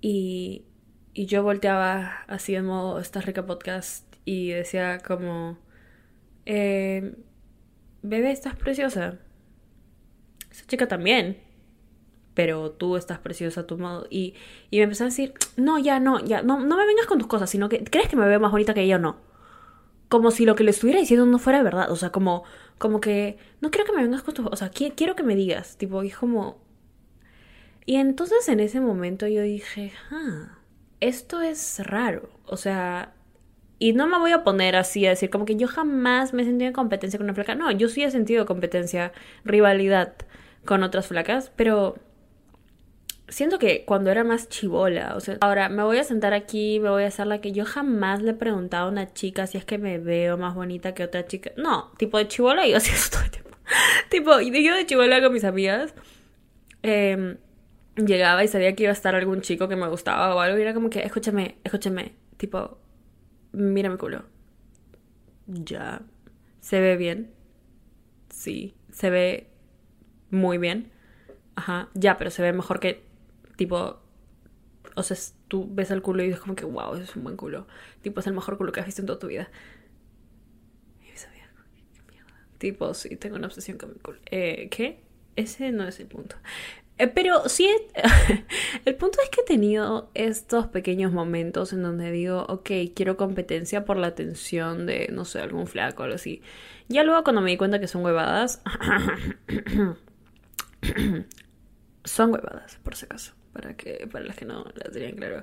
Y, 0.00 0.64
y 1.12 1.26
yo 1.26 1.42
volteaba 1.42 2.24
así 2.26 2.54
en 2.56 2.66
modo 2.66 2.98
esta 2.98 3.20
rica 3.20 3.46
podcast 3.46 4.04
y 4.24 4.50
decía 4.50 4.98
como, 4.98 5.58
eh, 6.46 7.14
bebé, 8.02 8.32
estás 8.32 8.56
preciosa. 8.56 9.18
Esa 10.50 10.66
chica 10.66 10.88
también. 10.88 11.38
Pero 12.34 12.72
tú 12.72 12.96
estás 12.96 13.20
preciosa 13.20 13.60
a 13.60 13.66
tu 13.68 13.78
modo. 13.78 14.08
Y, 14.10 14.34
y 14.70 14.78
me 14.78 14.84
empezó 14.84 15.04
a 15.04 15.06
decir, 15.06 15.34
no, 15.56 15.78
ya, 15.78 16.00
no, 16.00 16.18
ya, 16.24 16.42
no, 16.42 16.58
no 16.58 16.76
me 16.76 16.86
vengas 16.86 17.06
con 17.06 17.18
tus 17.18 17.28
cosas, 17.28 17.48
sino 17.48 17.68
que, 17.68 17.84
¿crees 17.84 18.08
que 18.08 18.16
me 18.16 18.26
ve 18.26 18.40
más 18.40 18.50
bonita 18.50 18.74
que 18.74 18.82
ella 18.82 18.96
o 18.96 18.98
no? 18.98 19.33
Como 20.08 20.30
si 20.30 20.44
lo 20.44 20.54
que 20.54 20.64
le 20.64 20.70
estuviera 20.70 21.00
diciendo 21.00 21.26
no 21.26 21.38
fuera 21.38 21.62
verdad. 21.62 21.90
O 21.90 21.96
sea, 21.96 22.10
como, 22.10 22.44
como 22.78 23.00
que 23.00 23.38
no 23.60 23.70
quiero 23.70 23.86
que 23.86 23.92
me 23.92 24.02
vengas 24.02 24.22
con 24.22 24.34
tu... 24.34 24.46
O 24.46 24.56
sea, 24.56 24.70
quiero 24.70 25.16
que 25.16 25.22
me 25.22 25.34
digas. 25.34 25.76
Tipo, 25.76 26.02
y 26.04 26.10
como... 26.10 26.62
Y 27.86 27.96
entonces 27.96 28.48
en 28.48 28.60
ese 28.60 28.80
momento 28.80 29.26
yo 29.26 29.42
dije, 29.42 29.92
ah, 30.10 30.58
esto 31.00 31.40
es 31.42 31.80
raro. 31.84 32.30
O 32.46 32.56
sea, 32.56 33.14
y 33.78 33.92
no 33.92 34.06
me 34.06 34.18
voy 34.18 34.32
a 34.32 34.44
poner 34.44 34.76
así 34.76 35.04
a 35.06 35.10
decir 35.10 35.30
como 35.30 35.44
que 35.44 35.56
yo 35.56 35.68
jamás 35.68 36.32
me 36.32 36.42
he 36.42 36.44
sentido 36.46 36.68
en 36.68 36.74
competencia 36.74 37.18
con 37.18 37.26
una 37.26 37.34
flaca. 37.34 37.54
No, 37.54 37.70
yo 37.70 37.88
sí 37.88 38.02
he 38.02 38.10
sentido 38.10 38.46
competencia, 38.46 39.12
rivalidad 39.44 40.14
con 40.64 40.82
otras 40.82 41.08
flacas, 41.08 41.52
pero 41.56 41.96
siento 43.28 43.58
que 43.58 43.84
cuando 43.84 44.10
era 44.10 44.24
más 44.24 44.48
chivola, 44.48 45.14
o 45.16 45.20
sea, 45.20 45.38
ahora 45.40 45.68
me 45.68 45.82
voy 45.82 45.98
a 45.98 46.04
sentar 46.04 46.34
aquí, 46.34 46.78
me 46.80 46.90
voy 46.90 47.04
a 47.04 47.08
hacer 47.08 47.26
la 47.26 47.40
que 47.40 47.52
yo 47.52 47.64
jamás 47.64 48.22
le 48.22 48.32
he 48.32 48.34
preguntado 48.34 48.86
a 48.86 48.90
una 48.90 49.12
chica 49.12 49.46
si 49.46 49.58
es 49.58 49.64
que 49.64 49.78
me 49.78 49.98
veo 49.98 50.36
más 50.36 50.54
bonita 50.54 50.94
que 50.94 51.04
otra 51.04 51.26
chica. 51.26 51.52
No, 51.56 51.92
tipo 51.96 52.18
de 52.18 52.28
chivola 52.28 52.66
yo 52.66 52.76
hacía 52.76 52.94
eso 52.94 53.10
todo 53.10 53.22
el 53.24 53.30
tiempo. 53.30 53.50
tipo, 54.10 54.40
yo 54.40 54.74
de 54.74 54.86
chivola 54.86 55.22
con 55.22 55.32
mis 55.32 55.44
amigas, 55.44 55.94
em, 56.82 57.38
llegaba 57.96 58.44
y 58.44 58.48
sabía 58.48 58.74
que 58.74 58.84
iba 58.84 58.90
a 58.90 58.94
estar 58.94 59.14
algún 59.14 59.40
chico 59.40 59.68
que 59.68 59.76
me 59.76 59.88
gustaba 59.88 60.34
o 60.34 60.40
algo 60.40 60.58
y 60.58 60.62
era 60.62 60.74
como 60.74 60.90
que, 60.90 61.00
escúchame, 61.00 61.56
escúchame, 61.64 62.14
tipo, 62.36 62.78
mira 63.52 63.88
mi 63.88 63.96
culo. 63.96 64.24
Ya, 65.46 66.02
se 66.60 66.80
ve 66.80 66.96
bien. 66.96 67.32
Sí, 68.30 68.74
se 68.90 69.10
ve 69.10 69.50
muy 70.30 70.58
bien. 70.58 70.90
Ajá, 71.56 71.88
ya, 71.94 72.18
pero 72.18 72.30
se 72.30 72.42
ve 72.42 72.52
mejor 72.52 72.80
que 72.80 73.13
Tipo, 73.56 74.00
o 74.94 75.02
sea, 75.02 75.16
tú 75.48 75.68
ves 75.70 75.90
el 75.90 76.02
culo 76.02 76.22
y 76.22 76.26
dices 76.26 76.40
como 76.40 76.54
que, 76.54 76.64
wow, 76.64 76.94
es 76.94 77.14
un 77.16 77.24
buen 77.24 77.36
culo. 77.36 77.66
Tipo, 78.02 78.20
es 78.20 78.26
el 78.26 78.34
mejor 78.34 78.56
culo 78.56 78.72
que 78.72 78.80
has 78.80 78.86
visto 78.86 79.02
en 79.02 79.06
toda 79.06 79.18
tu 79.18 79.26
vida. 79.26 79.48
Y 81.02 81.16
sabía, 81.16 81.48
qué 81.94 82.12
mierda. 82.12 82.32
Tipo, 82.58 82.94
sí, 82.94 83.16
tengo 83.16 83.36
una 83.36 83.46
obsesión 83.46 83.78
con 83.78 83.92
mi 83.92 83.98
culo. 83.98 84.18
Eh, 84.30 84.68
¿Qué? 84.70 85.00
Ese 85.36 85.72
no 85.72 85.86
es 85.86 85.98
el 85.98 86.06
punto. 86.06 86.36
Eh, 86.96 87.08
pero 87.08 87.48
sí, 87.48 87.68
el 88.84 88.94
punto 88.94 89.18
es 89.20 89.28
que 89.30 89.40
he 89.40 89.44
tenido 89.44 90.10
estos 90.14 90.68
pequeños 90.68 91.12
momentos 91.12 91.72
en 91.72 91.82
donde 91.82 92.12
digo, 92.12 92.46
ok, 92.48 92.70
quiero 92.94 93.16
competencia 93.16 93.84
por 93.84 93.96
la 93.96 94.06
atención 94.08 94.86
de, 94.86 95.08
no 95.12 95.24
sé, 95.24 95.40
algún 95.40 95.66
flaco 95.66 96.02
o 96.02 96.04
algo 96.04 96.14
así. 96.14 96.40
Ya 96.88 97.02
luego 97.02 97.24
cuando 97.24 97.40
me 97.42 97.50
di 97.50 97.56
cuenta 97.56 97.80
que 97.80 97.88
son 97.88 98.04
huevadas, 98.04 98.62
son 102.04 102.32
huevadas, 102.32 102.78
por 102.84 102.94
si 102.94 103.06
acaso 103.06 103.34
para 103.54 103.74
que 103.74 104.06
para 104.12 104.26
las 104.26 104.36
que 104.36 104.44
no 104.44 104.66
las 104.74 104.92
dirían 104.92 105.16
claro. 105.16 105.42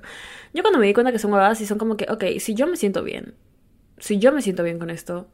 Yo 0.54 0.62
cuando 0.62 0.78
me 0.78 0.86
di 0.86 0.94
cuenta 0.94 1.10
que 1.10 1.18
son 1.18 1.32
huevadas 1.32 1.60
y 1.60 1.66
son 1.66 1.78
como 1.78 1.96
que, 1.96 2.06
ok, 2.08 2.38
si 2.38 2.54
yo 2.54 2.68
me 2.68 2.76
siento 2.76 3.02
bien, 3.02 3.34
si 3.98 4.20
yo 4.20 4.30
me 4.30 4.40
siento 4.42 4.62
bien 4.62 4.78
con 4.78 4.90
esto, 4.90 5.26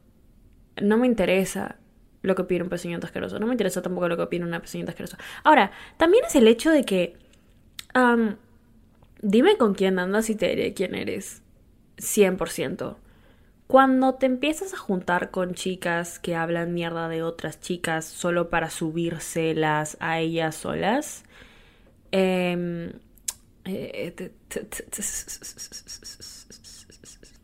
no 0.81 0.97
me 0.97 1.05
interesa 1.05 1.75
lo 2.23 2.33
que 2.33 2.41
opina 2.41 2.63
un 2.63 2.71
pezuñento 2.71 3.05
asqueroso, 3.05 3.37
no 3.39 3.45
me 3.45 3.53
interesa 3.53 3.83
tampoco 3.83 4.07
lo 4.07 4.17
que 4.17 4.23
opina 4.23 4.45
una 4.47 4.59
pezuñenta 4.59 4.93
asquerosa. 4.93 5.19
Ahora, 5.43 5.71
también 5.97 6.25
es 6.25 6.35
el 6.35 6.47
hecho 6.47 6.71
de 6.71 6.83
que 6.83 7.17
Dime 9.21 9.57
con 9.57 9.73
quién 9.73 9.99
andas 9.99 10.29
y 10.29 10.35
te 10.35 10.47
diré 10.47 10.73
quién 10.73 10.95
eres. 10.95 11.41
100%. 11.97 12.95
Cuando 13.67 14.15
te 14.15 14.25
empiezas 14.25 14.73
a 14.73 14.77
juntar 14.77 15.29
con 15.29 15.53
chicas 15.53 16.19
que 16.19 16.35
hablan 16.35 16.73
mierda 16.73 17.09
de 17.09 17.21
otras 17.21 17.59
chicas 17.59 18.05
solo 18.05 18.49
para 18.49 18.69
subírselas 18.69 19.97
a 19.99 20.19
ellas 20.19 20.55
solas, 20.55 21.25
eh, 22.11 22.91
eh, 23.65 24.31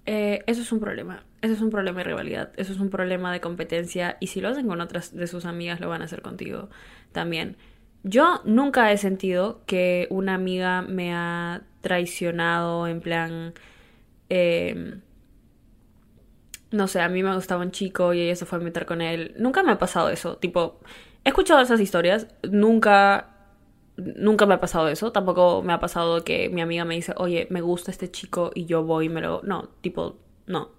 eh, 0.06 0.44
eso 0.48 0.62
es 0.62 0.72
un 0.72 0.80
problema. 0.80 1.24
Eso 1.42 1.54
es 1.54 1.62
un 1.62 1.70
problema 1.70 2.00
de 2.00 2.04
rivalidad. 2.06 2.52
Eso 2.58 2.74
es 2.74 2.80
un 2.80 2.90
problema 2.90 3.32
de 3.32 3.42
competencia. 3.42 4.18
Y 4.20 4.28
si 4.28 4.42
lo 4.42 4.50
hacen 4.50 4.68
con 4.68 4.82
otras 4.82 5.16
de 5.16 5.28
sus 5.28 5.46
amigas, 5.46 5.80
lo 5.80 5.90
van 5.90 6.02
a 6.02 6.06
hacer 6.06 6.22
contigo 6.22 6.70
también. 7.12 7.58
Yo 8.04 8.42
nunca 8.46 8.92
he 8.92 8.98
sentido 8.98 9.62
que 9.66 10.08
una 10.10 10.36
amiga 10.36 10.82
me 10.82 11.14
ha 11.14 11.64
traicionado 11.82 12.88
en 12.88 13.02
plan... 13.02 13.54
Em, 14.30 15.02
no 16.72 16.88
sé, 16.88 17.00
a 17.00 17.10
mí 17.10 17.24
me 17.24 17.34
gustaba 17.34 17.64
un 17.64 17.72
chico 17.72 18.14
y 18.14 18.22
ella 18.22 18.36
se 18.36 18.46
fue 18.46 18.58
a 18.60 18.62
meter 18.62 18.86
con 18.86 19.02
él. 19.02 19.34
Nunca 19.38 19.64
me 19.64 19.72
ha 19.72 19.80
pasado 19.80 20.10
eso. 20.10 20.38
Tipo, 20.38 20.80
he 21.24 21.30
escuchado 21.30 21.62
esas 21.62 21.80
historias. 21.80 22.28
Nunca 22.44 23.35
nunca 23.98 24.46
me 24.46 24.56
ha 24.56 24.60
pasado 24.60 24.88
eso. 24.90 25.12
Tampoco 25.12 25.62
me 25.64 25.74
ha 25.74 25.80
pasado 25.80 26.24
que 26.24 26.50
mi 26.50 26.62
amiga 26.62 26.86
me 26.86 26.96
dice, 26.96 27.14
oye, 27.18 27.48
me 27.50 27.62
gusta 27.62 27.92
este 27.92 28.10
chico 28.12 28.52
y 28.54 28.66
yo 28.66 28.84
voy 28.84 29.06
y 29.06 29.10
me 29.10 29.22
lo. 29.22 29.42
No, 29.44 29.70
tipo, 29.82 30.18
no. 30.48 30.72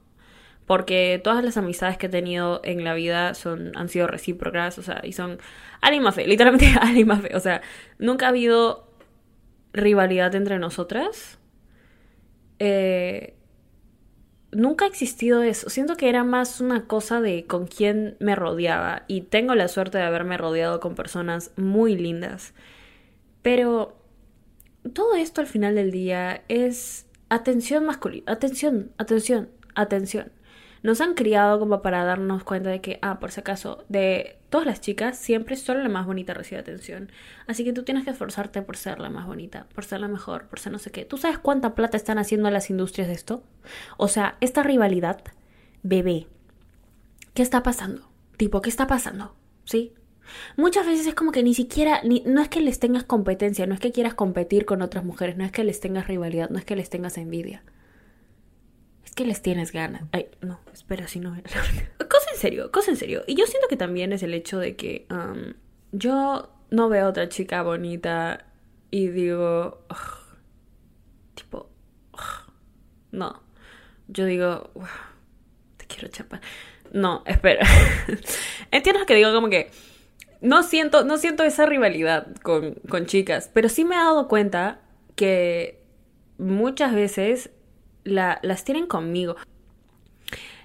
Porque 0.66 1.20
todas 1.22 1.44
las 1.44 1.56
amistades 1.56 1.96
que 1.96 2.06
he 2.06 2.08
tenido 2.08 2.60
en 2.64 2.84
la 2.84 2.94
vida 2.94 3.34
son, 3.34 3.72
han 3.76 3.88
sido 3.88 4.08
recíprocas, 4.08 4.78
o 4.78 4.82
sea, 4.82 5.00
y 5.04 5.12
son 5.12 5.38
ánima 5.80 6.10
fe, 6.12 6.26
literalmente 6.26 6.74
ánima 6.80 7.18
fe. 7.18 7.36
O 7.36 7.40
sea, 7.40 7.62
nunca 7.98 8.26
ha 8.26 8.30
habido 8.30 8.90
rivalidad 9.72 10.34
entre 10.34 10.58
nosotras. 10.58 11.38
Eh, 12.58 13.36
nunca 14.50 14.86
ha 14.86 14.88
existido 14.88 15.42
eso. 15.42 15.70
Siento 15.70 15.96
que 15.96 16.08
era 16.08 16.24
más 16.24 16.60
una 16.60 16.86
cosa 16.86 17.20
de 17.20 17.46
con 17.46 17.66
quién 17.66 18.16
me 18.18 18.34
rodeaba. 18.34 19.04
Y 19.06 19.22
tengo 19.22 19.54
la 19.54 19.68
suerte 19.68 19.98
de 19.98 20.04
haberme 20.04 20.36
rodeado 20.36 20.80
con 20.80 20.94
personas 20.94 21.52
muy 21.56 21.96
lindas. 21.96 22.54
Pero 23.46 23.96
todo 24.92 25.14
esto 25.14 25.40
al 25.40 25.46
final 25.46 25.76
del 25.76 25.92
día 25.92 26.42
es 26.48 27.06
atención 27.28 27.86
masculina, 27.86 28.32
atención, 28.32 28.90
atención, 28.98 29.50
atención. 29.76 30.32
Nos 30.82 31.00
han 31.00 31.14
criado 31.14 31.60
como 31.60 31.80
para 31.80 32.04
darnos 32.04 32.42
cuenta 32.42 32.70
de 32.70 32.80
que, 32.80 32.98
ah, 33.02 33.20
por 33.20 33.30
si 33.30 33.38
acaso, 33.38 33.84
de 33.88 34.40
todas 34.50 34.66
las 34.66 34.80
chicas, 34.80 35.16
siempre 35.16 35.54
solo 35.54 35.80
la 35.80 35.88
más 35.88 36.06
bonita 36.06 36.34
recibe 36.34 36.60
atención. 36.60 37.12
Así 37.46 37.62
que 37.62 37.72
tú 37.72 37.84
tienes 37.84 38.02
que 38.02 38.10
esforzarte 38.10 38.62
por 38.62 38.76
ser 38.76 38.98
la 38.98 39.10
más 39.10 39.28
bonita, 39.28 39.68
por 39.76 39.84
ser 39.84 40.00
la 40.00 40.08
mejor, 40.08 40.48
por 40.48 40.58
ser 40.58 40.72
no 40.72 40.80
sé 40.80 40.90
qué. 40.90 41.04
¿Tú 41.04 41.16
sabes 41.16 41.38
cuánta 41.38 41.76
plata 41.76 41.96
están 41.96 42.18
haciendo 42.18 42.50
las 42.50 42.68
industrias 42.68 43.06
de 43.06 43.14
esto? 43.14 43.44
O 43.96 44.08
sea, 44.08 44.38
esta 44.40 44.64
rivalidad, 44.64 45.22
bebé, 45.84 46.26
¿qué 47.32 47.42
está 47.42 47.62
pasando? 47.62 48.10
Tipo, 48.38 48.60
¿qué 48.60 48.70
está 48.70 48.88
pasando? 48.88 49.36
¿Sí? 49.62 49.94
Muchas 50.56 50.86
veces 50.86 51.06
es 51.06 51.14
como 51.14 51.32
que 51.32 51.42
ni 51.42 51.54
siquiera, 51.54 52.00
no 52.24 52.40
es 52.40 52.48
que 52.48 52.60
les 52.60 52.78
tengas 52.78 53.04
competencia, 53.04 53.66
no 53.66 53.74
es 53.74 53.80
que 53.80 53.92
quieras 53.92 54.14
competir 54.14 54.64
con 54.64 54.82
otras 54.82 55.04
mujeres, 55.04 55.36
no 55.36 55.44
es 55.44 55.52
que 55.52 55.64
les 55.64 55.80
tengas 55.80 56.06
rivalidad, 56.06 56.50
no 56.50 56.58
es 56.58 56.64
que 56.64 56.76
les 56.76 56.90
tengas 56.90 57.18
envidia. 57.18 57.62
Es 59.04 59.12
que 59.12 59.24
les 59.24 59.42
tienes 59.42 59.72
ganas. 59.72 60.02
Ay, 60.12 60.28
no, 60.40 60.60
espera, 60.72 61.08
si 61.08 61.20
no. 61.20 61.30
cosa 62.10 62.30
en 62.32 62.38
serio, 62.38 62.70
cosa 62.72 62.90
en 62.90 62.96
serio. 62.96 63.22
Y 63.26 63.34
yo 63.36 63.46
siento 63.46 63.68
que 63.68 63.76
también 63.76 64.12
es 64.12 64.22
el 64.22 64.34
hecho 64.34 64.58
de 64.58 64.76
que 64.76 65.06
um, 65.10 65.54
yo 65.92 66.50
no 66.70 66.88
veo 66.88 67.06
a 67.06 67.08
otra 67.08 67.28
chica 67.28 67.62
bonita 67.62 68.46
y 68.90 69.08
digo, 69.08 69.84
tipo, 71.34 71.70
no. 73.10 73.42
Yo 74.08 74.24
digo, 74.24 74.70
te 75.76 75.86
quiero 75.86 76.08
chapar. 76.08 76.40
No, 76.92 77.22
espera. 77.26 77.66
Entiendo 78.70 79.04
que 79.06 79.14
digo 79.14 79.32
como 79.32 79.48
que 79.48 79.70
no 80.46 80.62
siento, 80.62 81.04
no 81.04 81.18
siento 81.18 81.42
esa 81.42 81.66
rivalidad 81.66 82.28
con, 82.42 82.74
con 82.88 83.06
chicas, 83.06 83.50
pero 83.52 83.68
sí 83.68 83.84
me 83.84 83.96
he 83.96 83.98
dado 83.98 84.28
cuenta 84.28 84.78
que 85.16 85.82
muchas 86.38 86.94
veces 86.94 87.50
la, 88.04 88.38
las 88.42 88.64
tienen 88.64 88.86
conmigo. 88.86 89.34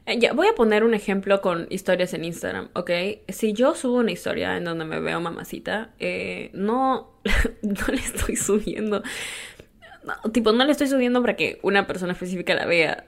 Eh, 0.06 0.20
voy 0.36 0.48
a 0.48 0.54
poner 0.54 0.84
un 0.84 0.94
ejemplo 0.94 1.42
con 1.42 1.66
historias 1.72 2.14
en 2.14 2.26
Instagram, 2.26 2.70
¿ok? 2.74 2.92
Si 3.30 3.54
yo 3.54 3.74
subo 3.74 3.98
una 3.98 4.12
historia 4.12 4.56
en 4.56 4.66
donde 4.66 4.86
me 4.86 5.00
veo 5.00 5.20
mamacita, 5.20 5.90
eh, 5.98 6.52
no, 6.54 7.20
no 7.64 7.88
le 7.88 7.98
estoy 7.98 8.36
subiendo. 8.36 9.02
tipo, 10.32 10.52
no 10.52 10.64
le 10.64 10.74
estoy 10.74 10.90
subiendo 10.90 11.22
para 11.22 11.36
que 11.36 11.60
una 11.64 11.88
persona 11.88 12.14
específica 12.14 12.54
la 12.54 12.68
vea. 12.68 13.06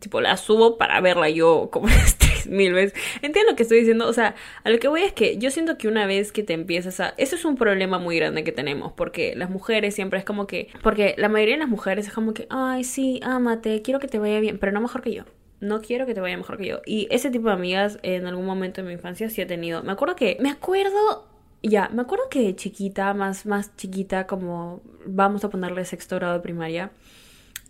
Tipo, 0.00 0.20
la 0.20 0.36
subo 0.36 0.78
para 0.78 1.00
verla 1.00 1.28
yo 1.28 1.68
como 1.70 1.86
mil 2.50 2.72
veces. 2.72 2.98
Entiendo 3.22 3.52
lo 3.52 3.56
que 3.56 3.62
estoy 3.62 3.78
diciendo. 3.78 4.08
O 4.08 4.12
sea, 4.12 4.34
a 4.64 4.70
lo 4.70 4.78
que 4.78 4.88
voy 4.88 5.02
es 5.02 5.12
que 5.12 5.38
yo 5.38 5.50
siento 5.50 5.78
que 5.78 5.88
una 5.88 6.06
vez 6.06 6.32
que 6.32 6.42
te 6.42 6.52
empiezas 6.52 7.00
a. 7.00 7.14
Eso 7.16 7.36
es 7.36 7.44
un 7.44 7.56
problema 7.56 7.98
muy 7.98 8.16
grande 8.16 8.44
que 8.44 8.52
tenemos. 8.52 8.92
Porque 8.92 9.34
las 9.36 9.50
mujeres 9.50 9.94
siempre 9.94 10.18
es 10.18 10.24
como 10.24 10.46
que. 10.46 10.68
Porque 10.82 11.14
la 11.18 11.28
mayoría 11.28 11.54
de 11.54 11.60
las 11.60 11.68
mujeres 11.68 12.06
es 12.06 12.12
como 12.12 12.34
que. 12.34 12.46
Ay, 12.50 12.84
sí, 12.84 13.20
ámate, 13.22 13.82
quiero 13.82 14.00
que 14.00 14.08
te 14.08 14.18
vaya 14.18 14.40
bien. 14.40 14.58
Pero 14.58 14.72
no 14.72 14.80
mejor 14.80 15.02
que 15.02 15.12
yo. 15.12 15.24
No 15.60 15.80
quiero 15.80 16.06
que 16.06 16.14
te 16.14 16.20
vaya 16.20 16.36
mejor 16.36 16.58
que 16.58 16.66
yo. 16.66 16.80
Y 16.86 17.06
ese 17.10 17.30
tipo 17.30 17.48
de 17.48 17.54
amigas 17.54 17.98
en 18.02 18.26
algún 18.26 18.46
momento 18.46 18.82
de 18.82 18.88
mi 18.88 18.94
infancia 18.94 19.30
sí 19.30 19.40
he 19.40 19.46
tenido. 19.46 19.82
Me 19.82 19.92
acuerdo 19.92 20.16
que. 20.16 20.36
Me 20.40 20.50
acuerdo 20.50 21.28
ya, 21.62 21.88
me 21.92 22.02
acuerdo 22.02 22.28
que 22.28 22.54
chiquita, 22.56 23.14
más, 23.14 23.46
más 23.46 23.76
chiquita, 23.76 24.26
como 24.26 24.82
vamos 25.06 25.44
a 25.44 25.50
ponerle 25.50 25.84
sexto 25.84 26.16
grado 26.16 26.34
de 26.34 26.40
primaria, 26.40 26.90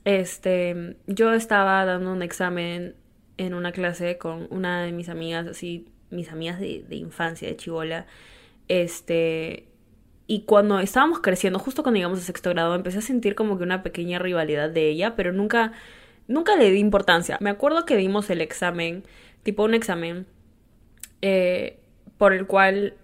este, 0.04 0.96
yo 1.06 1.32
estaba 1.32 1.84
dando 1.84 2.12
un 2.12 2.22
examen 2.22 2.94
en 3.46 3.54
una 3.54 3.72
clase 3.72 4.18
con 4.18 4.46
una 4.50 4.82
de 4.82 4.92
mis 4.92 5.08
amigas, 5.08 5.46
así, 5.46 5.86
mis 6.10 6.30
amigas 6.30 6.60
de, 6.60 6.84
infancia, 6.90 7.48
de 7.48 7.56
chivola, 7.56 8.06
este, 8.68 9.66
y 10.26 10.42
cuando 10.42 10.78
estábamos 10.78 11.20
creciendo, 11.20 11.58
justo 11.58 11.82
cuando 11.82 11.96
llegamos 11.96 12.20
a 12.20 12.22
sexto 12.22 12.50
grado, 12.50 12.74
empecé 12.74 12.98
a 12.98 13.02
sentir 13.02 13.34
como 13.34 13.58
que 13.58 13.64
una 13.64 13.82
pequeña 13.82 14.18
rivalidad 14.18 14.70
de 14.70 14.88
ella, 14.88 15.16
pero 15.16 15.32
nunca, 15.32 15.72
nunca 16.28 16.56
le 16.56 16.70
di 16.70 16.78
importancia. 16.78 17.36
Me 17.40 17.50
acuerdo 17.50 17.84
que 17.84 17.96
dimos 17.96 18.30
el 18.30 18.40
examen, 18.40 19.02
tipo 19.42 19.64
un 19.64 19.74
examen, 19.74 20.26
eh, 21.20 21.78
por 22.18 22.32
el 22.32 22.46
cual 22.46 22.94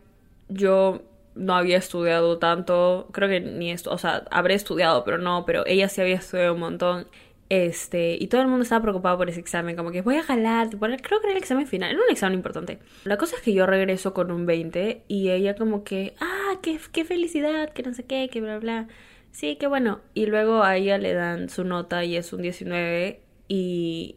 yo 0.48 1.02
no 1.34 1.54
había 1.54 1.78
estudiado 1.78 2.38
tanto, 2.38 3.08
creo 3.12 3.28
que 3.28 3.40
ni 3.40 3.70
esto, 3.70 3.90
o 3.90 3.98
sea, 3.98 4.24
habré 4.30 4.54
estudiado, 4.54 5.04
pero 5.04 5.18
no, 5.18 5.44
pero 5.44 5.64
ella 5.66 5.88
sí 5.88 6.00
había 6.00 6.16
estudiado 6.16 6.54
un 6.54 6.60
montón. 6.60 7.08
Este, 7.50 8.18
y 8.20 8.26
todo 8.26 8.42
el 8.42 8.48
mundo 8.48 8.62
estaba 8.62 8.82
preocupado 8.82 9.16
por 9.16 9.30
ese 9.30 9.40
examen, 9.40 9.74
como 9.74 9.90
que 9.90 10.02
voy 10.02 10.16
a 10.16 10.22
jalar, 10.22 10.68
creo 10.68 11.00
que 11.00 11.26
era 11.26 11.30
el 11.30 11.38
examen 11.38 11.66
final, 11.66 11.90
era 11.90 12.00
un 12.00 12.10
examen 12.10 12.34
importante. 12.34 12.78
La 13.04 13.16
cosa 13.16 13.36
es 13.36 13.42
que 13.42 13.54
yo 13.54 13.66
regreso 13.66 14.12
con 14.12 14.30
un 14.30 14.44
20 14.44 15.04
y 15.08 15.30
ella 15.30 15.54
como 15.56 15.82
que, 15.82 16.14
ah, 16.20 16.58
qué, 16.60 16.78
qué 16.92 17.04
felicidad, 17.06 17.72
que 17.72 17.82
no 17.82 17.94
sé 17.94 18.04
qué, 18.04 18.28
que 18.30 18.40
bla, 18.42 18.58
bla. 18.58 18.88
Sí, 19.32 19.56
qué 19.56 19.66
bueno. 19.66 20.00
Y 20.14 20.26
luego 20.26 20.62
a 20.62 20.76
ella 20.76 20.98
le 20.98 21.14
dan 21.14 21.48
su 21.48 21.64
nota 21.64 22.04
y 22.04 22.16
es 22.16 22.32
un 22.32 22.42
19 22.42 23.22
y... 23.48 24.16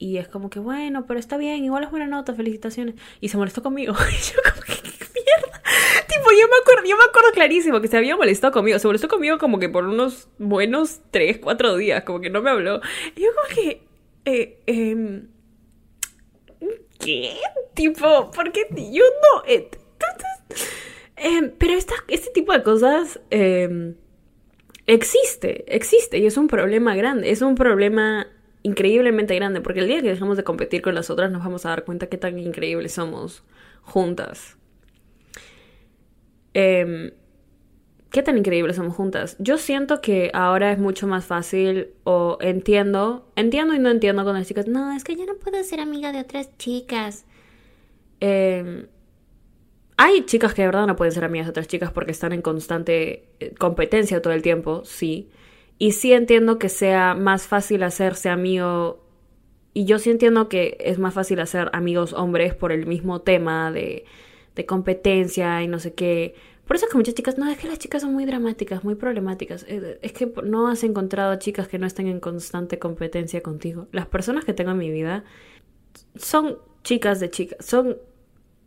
Y 0.00 0.18
es 0.18 0.28
como 0.28 0.48
que, 0.48 0.60
bueno, 0.60 1.06
pero 1.06 1.18
está 1.18 1.36
bien, 1.36 1.64
igual 1.64 1.82
es 1.82 1.90
buena 1.90 2.06
nota, 2.06 2.32
felicitaciones. 2.32 2.94
Y 3.20 3.30
se 3.30 3.36
molestó 3.36 3.64
conmigo. 3.64 3.94
y 4.10 4.14
yo 4.14 4.40
como 4.44 4.57
tipo, 4.57 4.57
yo 6.38 6.48
me 6.48 6.56
acuerdo, 6.60 6.88
yo 6.88 6.96
me 6.96 7.04
acuerdo 7.04 7.30
clarísimo 7.32 7.80
que 7.80 7.88
se 7.88 7.96
había 7.96 8.16
molestado 8.16 8.52
conmigo. 8.52 8.78
Se 8.78 8.86
molestó 8.86 9.08
conmigo 9.08 9.38
como 9.38 9.58
que 9.58 9.68
por 9.68 9.84
unos 9.84 10.28
buenos 10.38 11.00
3, 11.10 11.38
4 11.38 11.76
días, 11.76 12.04
como 12.04 12.20
que 12.20 12.30
no 12.30 12.42
me 12.42 12.50
habló. 12.50 12.80
Y 13.16 13.22
yo 13.22 13.28
como 13.34 13.54
que, 13.54 13.82
eh, 14.24 14.60
eh, 14.66 15.22
¿qué? 16.98 17.36
Tipo, 17.74 18.30
¿por 18.30 18.52
qué 18.52 18.66
yo 18.70 19.04
no? 19.04 19.44
Eh, 19.46 19.70
em, 21.16 21.52
pero 21.58 21.74
esta, 21.74 21.94
este 22.08 22.30
tipo 22.30 22.52
de 22.52 22.62
cosas 22.62 23.20
em, 23.30 23.94
existe, 24.86 25.64
existe 25.74 26.18
y 26.18 26.26
es 26.26 26.36
un 26.36 26.48
problema 26.48 26.94
grande, 26.96 27.30
es 27.30 27.42
un 27.42 27.54
problema 27.54 28.26
increíblemente 28.62 29.34
grande, 29.34 29.60
porque 29.60 29.80
el 29.80 29.88
día 29.88 30.02
que 30.02 30.08
dejamos 30.08 30.36
de 30.36 30.44
competir 30.44 30.82
con 30.82 30.94
las 30.94 31.10
otras 31.10 31.30
nos 31.30 31.42
vamos 31.42 31.64
a 31.66 31.70
dar 31.70 31.84
cuenta 31.84 32.08
qué 32.08 32.18
tan 32.18 32.38
increíbles 32.38 32.92
somos 32.92 33.44
juntas. 33.82 34.57
Em, 36.60 37.12
qué 38.10 38.20
tan 38.24 38.36
increíbles 38.36 38.74
somos 38.74 38.96
juntas. 38.96 39.36
Yo 39.38 39.58
siento 39.58 40.00
que 40.00 40.32
ahora 40.34 40.72
es 40.72 40.78
mucho 40.80 41.06
más 41.06 41.24
fácil 41.24 41.90
o 42.02 42.36
entiendo, 42.40 43.30
entiendo 43.36 43.74
y 43.74 43.78
no 43.78 43.90
entiendo 43.90 44.24
con 44.24 44.34
las 44.34 44.48
chicas, 44.48 44.66
no, 44.66 44.92
es 44.92 45.04
que 45.04 45.14
yo 45.14 45.24
no 45.24 45.36
puedo 45.36 45.62
ser 45.62 45.78
amiga 45.78 46.10
de 46.10 46.20
otras 46.20 46.50
chicas. 46.58 47.26
Em, 48.18 48.88
hay 49.96 50.26
chicas 50.26 50.52
que 50.52 50.62
de 50.62 50.68
verdad 50.68 50.88
no 50.88 50.96
pueden 50.96 51.12
ser 51.12 51.22
amigas 51.22 51.46
de 51.46 51.50
otras 51.50 51.68
chicas 51.68 51.92
porque 51.92 52.10
están 52.10 52.32
en 52.32 52.42
constante 52.42 53.28
eh, 53.38 53.54
competencia 53.56 54.20
todo 54.20 54.32
el 54.32 54.42
tiempo, 54.42 54.82
sí. 54.84 55.30
Y 55.78 55.92
sí 55.92 56.12
entiendo 56.12 56.58
que 56.58 56.68
sea 56.68 57.14
más 57.14 57.46
fácil 57.46 57.84
hacerse 57.84 58.30
amigo. 58.30 59.04
Y 59.74 59.84
yo 59.84 60.00
sí 60.00 60.10
entiendo 60.10 60.48
que 60.48 60.76
es 60.80 60.98
más 60.98 61.14
fácil 61.14 61.38
hacer 61.38 61.70
amigos 61.72 62.14
hombres 62.14 62.52
por 62.54 62.72
el 62.72 62.86
mismo 62.86 63.20
tema 63.20 63.70
de 63.70 64.06
de 64.58 64.66
competencia 64.66 65.62
y 65.62 65.68
no 65.68 65.78
sé 65.78 65.94
qué, 65.94 66.34
Por 66.66 66.74
eso 66.74 66.86
es 66.86 66.90
que 66.90 66.98
muchas 66.98 67.14
chicas, 67.14 67.38
no, 67.38 67.48
es 67.48 67.56
que 67.58 67.68
las 67.68 67.78
chicas 67.78 68.02
son 68.02 68.12
muy 68.12 68.24
dramáticas, 68.26 68.82
muy 68.82 68.96
problemáticas. 68.96 69.64
Eh, 69.68 70.00
es 70.02 70.12
que 70.12 70.30
no 70.42 70.66
has 70.66 70.82
encontrado 70.82 71.36
chicas 71.36 71.68
que 71.68 71.78
no 71.78 71.86
estén 71.86 72.08
en 72.08 72.18
constante 72.18 72.80
competencia 72.80 73.40
contigo. 73.40 73.86
Las 73.92 74.06
personas 74.06 74.44
que 74.44 74.52
tengo 74.54 74.72
en 74.72 74.78
mi 74.78 74.90
vida 74.90 75.22
son 76.16 76.58
chicas 76.82 77.20
de 77.20 77.30
chicas, 77.30 77.64
son, 77.64 77.98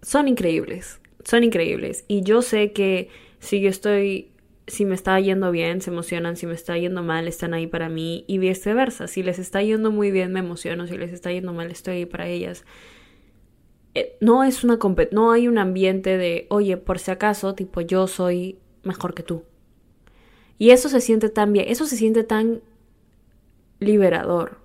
son 0.01 0.29
increíbles, 0.29 1.01
son 1.25 1.43
increíbles. 1.43 2.05
Y 2.07 2.21
yo 2.23 2.41
sé 2.41 2.71
que 2.71 3.09
si 3.39 3.59
yo 3.59 3.67
estoy, 3.67 4.31
si 4.67 4.85
me 4.85 4.95
está 4.95 5.19
yendo 5.19 5.51
bien, 5.51 5.81
se 5.81 5.89
emocionan, 5.89 6.37
si 6.37 6.47
me 6.47 6.53
está 6.53 6.77
yendo 6.77 7.03
mal, 7.03 7.27
están 7.27 7.53
ahí 7.53 7.67
para 7.67 7.89
mí 7.89 8.23
y 8.27 8.37
viceversa. 8.37 9.07
Si 9.09 9.23
les 9.23 9.39
está 9.39 9.61
yendo 9.61 9.91
muy 9.91 10.09
bien, 10.09 10.31
me 10.31 10.39
emociono, 10.39 10.87
si 10.87 10.97
les 10.97 11.11
está 11.11 11.33
yendo 11.33 11.51
mal, 11.51 11.69
estoy 11.69 11.95
ahí 11.97 12.05
para 12.05 12.29
ellas. 12.29 12.63
Eh, 13.93 14.17
no 14.21 14.43
es 14.43 14.63
una 14.63 14.79
no 15.11 15.31
hay 15.31 15.47
un 15.47 15.57
ambiente 15.57 16.17
de, 16.17 16.47
oye, 16.49 16.77
por 16.77 16.99
si 16.99 17.11
acaso, 17.11 17.55
tipo, 17.55 17.81
yo 17.81 18.07
soy 18.07 18.57
mejor 18.83 19.13
que 19.13 19.23
tú. 19.23 19.43
Y 20.57 20.71
eso 20.71 20.89
se 20.89 21.01
siente 21.01 21.29
tan 21.29 21.53
bien, 21.53 21.65
eso 21.67 21.85
se 21.85 21.97
siente 21.97 22.23
tan 22.23 22.61
liberador. 23.79 24.59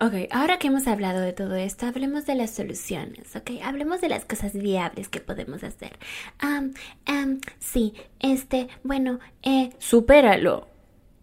Ok, 0.00 0.14
ahora 0.30 0.58
que 0.58 0.68
hemos 0.68 0.86
hablado 0.86 1.20
de 1.20 1.32
todo 1.32 1.56
esto, 1.56 1.86
hablemos 1.86 2.24
de 2.24 2.34
las 2.34 2.50
soluciones, 2.50 3.36
ok, 3.36 3.50
hablemos 3.62 4.00
de 4.00 4.08
las 4.08 4.24
cosas 4.24 4.54
viables 4.54 5.08
que 5.08 5.20
podemos 5.20 5.62
hacer. 5.62 5.98
Um, 6.42 6.72
um, 7.06 7.40
sí, 7.58 7.94
este, 8.20 8.68
bueno, 8.82 9.18
eh... 9.42 9.70
Supéralo. 9.78 10.68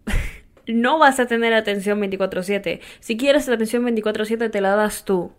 no 0.66 0.98
vas 0.98 1.18
a 1.18 1.26
tener 1.26 1.54
atención 1.54 2.00
24/7. 2.00 2.80
Si 3.00 3.16
quieres 3.16 3.48
la 3.48 3.54
atención 3.54 3.84
24/7, 3.84 4.50
te 4.50 4.60
la 4.60 4.76
das 4.76 5.04
tú. 5.04 5.32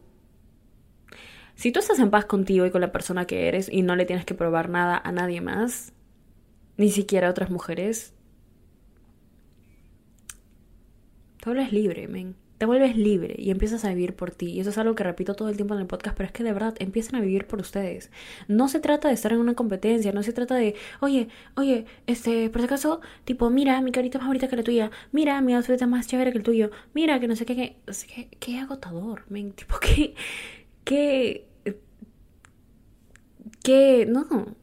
Si 1.58 1.72
tú 1.72 1.80
estás 1.80 1.98
en 1.98 2.12
paz 2.12 2.26
contigo 2.26 2.68
y 2.68 2.72
con 2.72 2.82
la 2.82 2.92
persona 2.92 3.26
que 3.26 3.48
eres 3.48 3.68
y 3.72 3.82
no 3.82 3.96
le 3.96 4.06
tienes 4.06 4.26
que 4.26 4.36
probar 4.36 4.70
nada 4.70 5.02
a 5.04 5.12
nadie 5.12 5.42
más, 5.42 5.92
ni 6.78 6.92
siquiera 6.92 7.28
a 7.28 7.32
otras 7.32 7.50
mujeres, 7.50 8.14
te 11.42 11.50
vuelves 11.50 11.72
libre, 11.74 12.08
men. 12.08 12.36
Te 12.60 12.68
vuelves 12.68 12.96
libre 12.96 13.36
y 13.40 13.50
empiezas 13.50 13.86
a 13.86 13.90
vivir 13.90 14.16
por 14.16 14.30
ti. 14.30 14.52
Y 14.52 14.60
eso 14.60 14.70
es 14.70 14.78
algo 14.78 14.94
que 14.94 15.04
repito 15.04 15.34
todo 15.34 15.50
el 15.50 15.56
tiempo 15.56 15.74
en 15.74 15.80
el 15.80 15.88
podcast, 15.88 16.16
pero 16.16 16.28
es 16.28 16.32
que 16.32 16.44
de 16.44 16.54
verdad 16.54 16.76
empiezan 16.78 17.16
a 17.16 17.22
vivir 17.22 17.48
por 17.48 17.60
ustedes. 17.60 18.12
No 18.48 18.68
se 18.68 18.80
trata 18.80 19.08
de 19.08 19.16
estar 19.16 19.34
en 19.34 19.40
una 19.40 19.56
competencia, 19.56 20.12
no 20.12 20.22
se 20.22 20.34
trata 20.34 20.54
de, 20.54 20.76
oye, 21.00 21.28
oye, 21.56 21.86
este, 22.06 22.52
por 22.52 22.62
si 22.62 22.66
acaso, 22.66 23.02
tipo, 23.26 23.50
mira, 23.50 23.82
mi 23.82 23.92
carita 23.92 24.20
es 24.20 24.22
más 24.22 24.28
bonita 24.28 24.48
que 24.48 24.58
la 24.58 24.64
tuya, 24.64 24.92
mira, 25.12 25.42
mi 25.42 25.56
outfit 25.56 25.82
es 25.82 25.88
más 25.88 26.06
chévere 26.08 26.32
que 26.32 26.38
el 26.38 26.44
tuyo, 26.44 26.70
mira, 26.94 27.20
que 27.20 27.28
no 27.28 27.36
sé 27.36 27.46
qué, 27.46 27.56
qué, 27.56 27.78
qué, 28.08 28.30
qué 28.40 28.60
agotador, 28.60 29.24
men. 29.30 29.52
Tipo, 29.56 29.80
qué, 29.80 30.14
qué 30.84 31.47
que 33.68 34.06
no. 34.06 34.56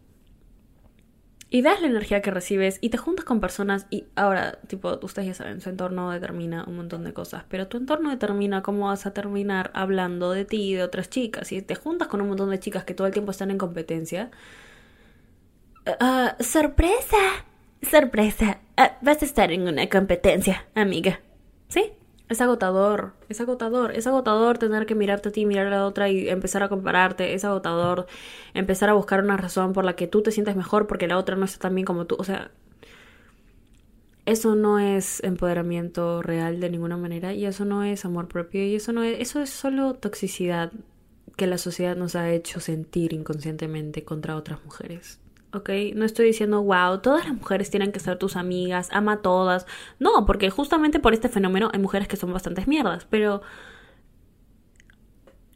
Y 1.50 1.61
das 1.61 1.82
la 1.82 1.88
energía 1.88 2.23
que 2.23 2.30
recibes 2.30 2.78
y 2.80 2.88
te 2.88 2.96
juntas 2.96 3.26
con 3.26 3.38
personas 3.38 3.87
y 3.90 4.06
ahora, 4.16 4.61
tipo, 4.66 4.99
ustedes 5.02 5.28
ya 5.28 5.34
saben, 5.34 5.61
su 5.61 5.68
entorno 5.68 6.11
determina 6.11 6.64
un 6.66 6.76
montón 6.76 7.04
de 7.04 7.12
cosas, 7.12 7.44
pero 7.50 7.68
tu 7.68 7.76
entorno 7.76 8.08
determina 8.08 8.62
cómo 8.62 8.87
vas 8.87 9.04
a 9.04 9.12
terminar 9.12 9.70
hablando 9.75 10.30
de 10.30 10.46
ti 10.46 10.70
y 10.70 10.75
de 10.75 10.82
otras 10.82 11.11
chicas. 11.11 11.52
Y 11.52 11.61
te 11.61 11.75
juntas 11.75 12.08
con 12.08 12.23
un 12.23 12.28
montón 12.28 12.49
de 12.49 12.58
chicas 12.58 12.84
que 12.84 12.94
todo 12.94 13.06
el 13.06 13.12
tiempo 13.12 13.30
están 13.30 13.50
en 13.50 13.58
competencia. 13.58 14.30
Uh, 15.87 16.42
sorpresa, 16.42 17.44
sorpresa, 17.82 18.61
uh, 18.78 19.04
vas 19.04 19.20
a 19.20 19.26
estar 19.26 19.52
en 19.52 19.68
una 19.68 19.87
competencia, 19.90 20.64
amiga. 20.75 21.20
¿Sí? 21.68 21.92
Es 22.34 22.40
agotador, 22.40 23.12
es 23.28 23.40
agotador, 23.40 23.92
es 23.92 24.08
agotador 24.08 24.58
tener 24.58 24.86
que 24.86 24.96
mirarte 24.96 25.28
a 25.28 25.32
ti, 25.32 25.46
mirar 25.46 25.68
a 25.68 25.70
la 25.70 25.86
otra 25.86 26.08
y 26.08 26.28
empezar 26.28 26.64
a 26.64 26.68
compararte, 26.68 27.32
es 27.32 27.44
agotador 27.44 28.08
empezar 28.54 28.88
a 28.88 28.94
buscar 28.94 29.22
una 29.22 29.36
razón 29.36 29.72
por 29.72 29.84
la 29.84 29.94
que 29.94 30.08
tú 30.08 30.20
te 30.20 30.32
sientes 30.32 30.56
mejor 30.56 30.88
porque 30.88 31.06
la 31.06 31.16
otra 31.16 31.36
no 31.36 31.44
está 31.44 31.60
tan 31.60 31.76
bien 31.76 31.84
como 31.84 32.06
tú, 32.06 32.16
o 32.18 32.24
sea, 32.24 32.50
eso 34.26 34.56
no 34.56 34.80
es 34.80 35.22
empoderamiento 35.22 36.22
real 36.22 36.58
de 36.58 36.70
ninguna 36.70 36.96
manera 36.96 37.32
y 37.34 37.46
eso 37.46 37.64
no 37.64 37.84
es 37.84 38.04
amor 38.04 38.26
propio 38.26 38.66
y 38.66 38.74
eso 38.74 38.92
no 38.92 39.04
es, 39.04 39.20
eso 39.20 39.40
es 39.40 39.50
solo 39.50 39.94
toxicidad 39.94 40.72
que 41.37 41.46
la 41.46 41.59
sociedad 41.59 41.94
nos 41.94 42.16
ha 42.16 42.32
hecho 42.32 42.59
sentir 42.59 43.12
inconscientemente 43.12 44.02
contra 44.02 44.35
otras 44.35 44.59
mujeres. 44.64 45.20
¿Ok? 45.54 45.70
No 45.94 46.04
estoy 46.04 46.26
diciendo, 46.26 46.62
wow, 46.62 47.00
todas 47.00 47.24
las 47.26 47.34
mujeres 47.34 47.70
tienen 47.70 47.92
que 47.92 48.00
ser 48.00 48.18
tus 48.18 48.36
amigas, 48.36 48.88
ama 48.92 49.12
a 49.12 49.22
todas. 49.22 49.66
No, 49.98 50.26
porque 50.26 50.50
justamente 50.50 51.00
por 51.00 51.14
este 51.14 51.28
fenómeno 51.28 51.70
hay 51.72 51.80
mujeres 51.80 52.08
que 52.08 52.16
son 52.16 52.32
bastantes 52.32 52.66
mierdas, 52.68 53.06
pero 53.08 53.42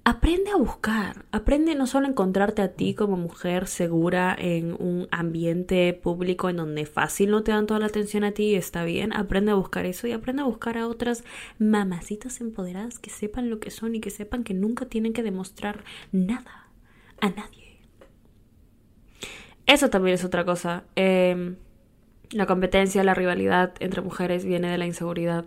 aprende 0.08 0.50
a 0.50 0.56
buscar, 0.56 1.26
aprende 1.32 1.74
no 1.74 1.86
solo 1.86 2.06
a 2.06 2.10
encontrarte 2.10 2.62
a 2.62 2.72
ti 2.72 2.94
como 2.94 3.18
mujer 3.18 3.66
segura 3.66 4.34
en 4.38 4.72
un 4.72 5.06
ambiente 5.10 5.92
público 5.92 6.48
en 6.48 6.56
donde 6.56 6.86
fácil 6.86 7.30
no 7.30 7.42
te 7.42 7.52
dan 7.52 7.66
toda 7.66 7.80
la 7.80 7.86
atención 7.86 8.24
a 8.24 8.32
ti 8.32 8.44
y 8.44 8.54
está 8.54 8.84
bien, 8.84 9.12
aprende 9.14 9.50
a 9.50 9.56
buscar 9.56 9.84
eso 9.84 10.06
y 10.06 10.12
aprende 10.12 10.40
a 10.40 10.46
buscar 10.46 10.78
a 10.78 10.88
otras 10.88 11.24
mamacitas 11.58 12.40
empoderadas 12.40 12.98
que 12.98 13.10
sepan 13.10 13.50
lo 13.50 13.60
que 13.60 13.70
son 13.70 13.96
y 13.96 14.00
que 14.00 14.08
sepan 14.08 14.44
que 14.44 14.54
nunca 14.54 14.86
tienen 14.86 15.12
que 15.12 15.22
demostrar 15.22 15.84
nada 16.10 16.68
a 17.20 17.28
nadie. 17.28 17.67
Eso 19.68 19.90
también 19.90 20.14
es 20.14 20.24
otra 20.24 20.46
cosa. 20.46 20.84
Em, 20.96 21.56
la 22.30 22.46
competencia, 22.46 23.04
la 23.04 23.12
rivalidad 23.12 23.74
entre 23.80 24.00
mujeres 24.00 24.46
viene 24.46 24.70
de 24.70 24.78
la 24.78 24.86
inseguridad. 24.86 25.44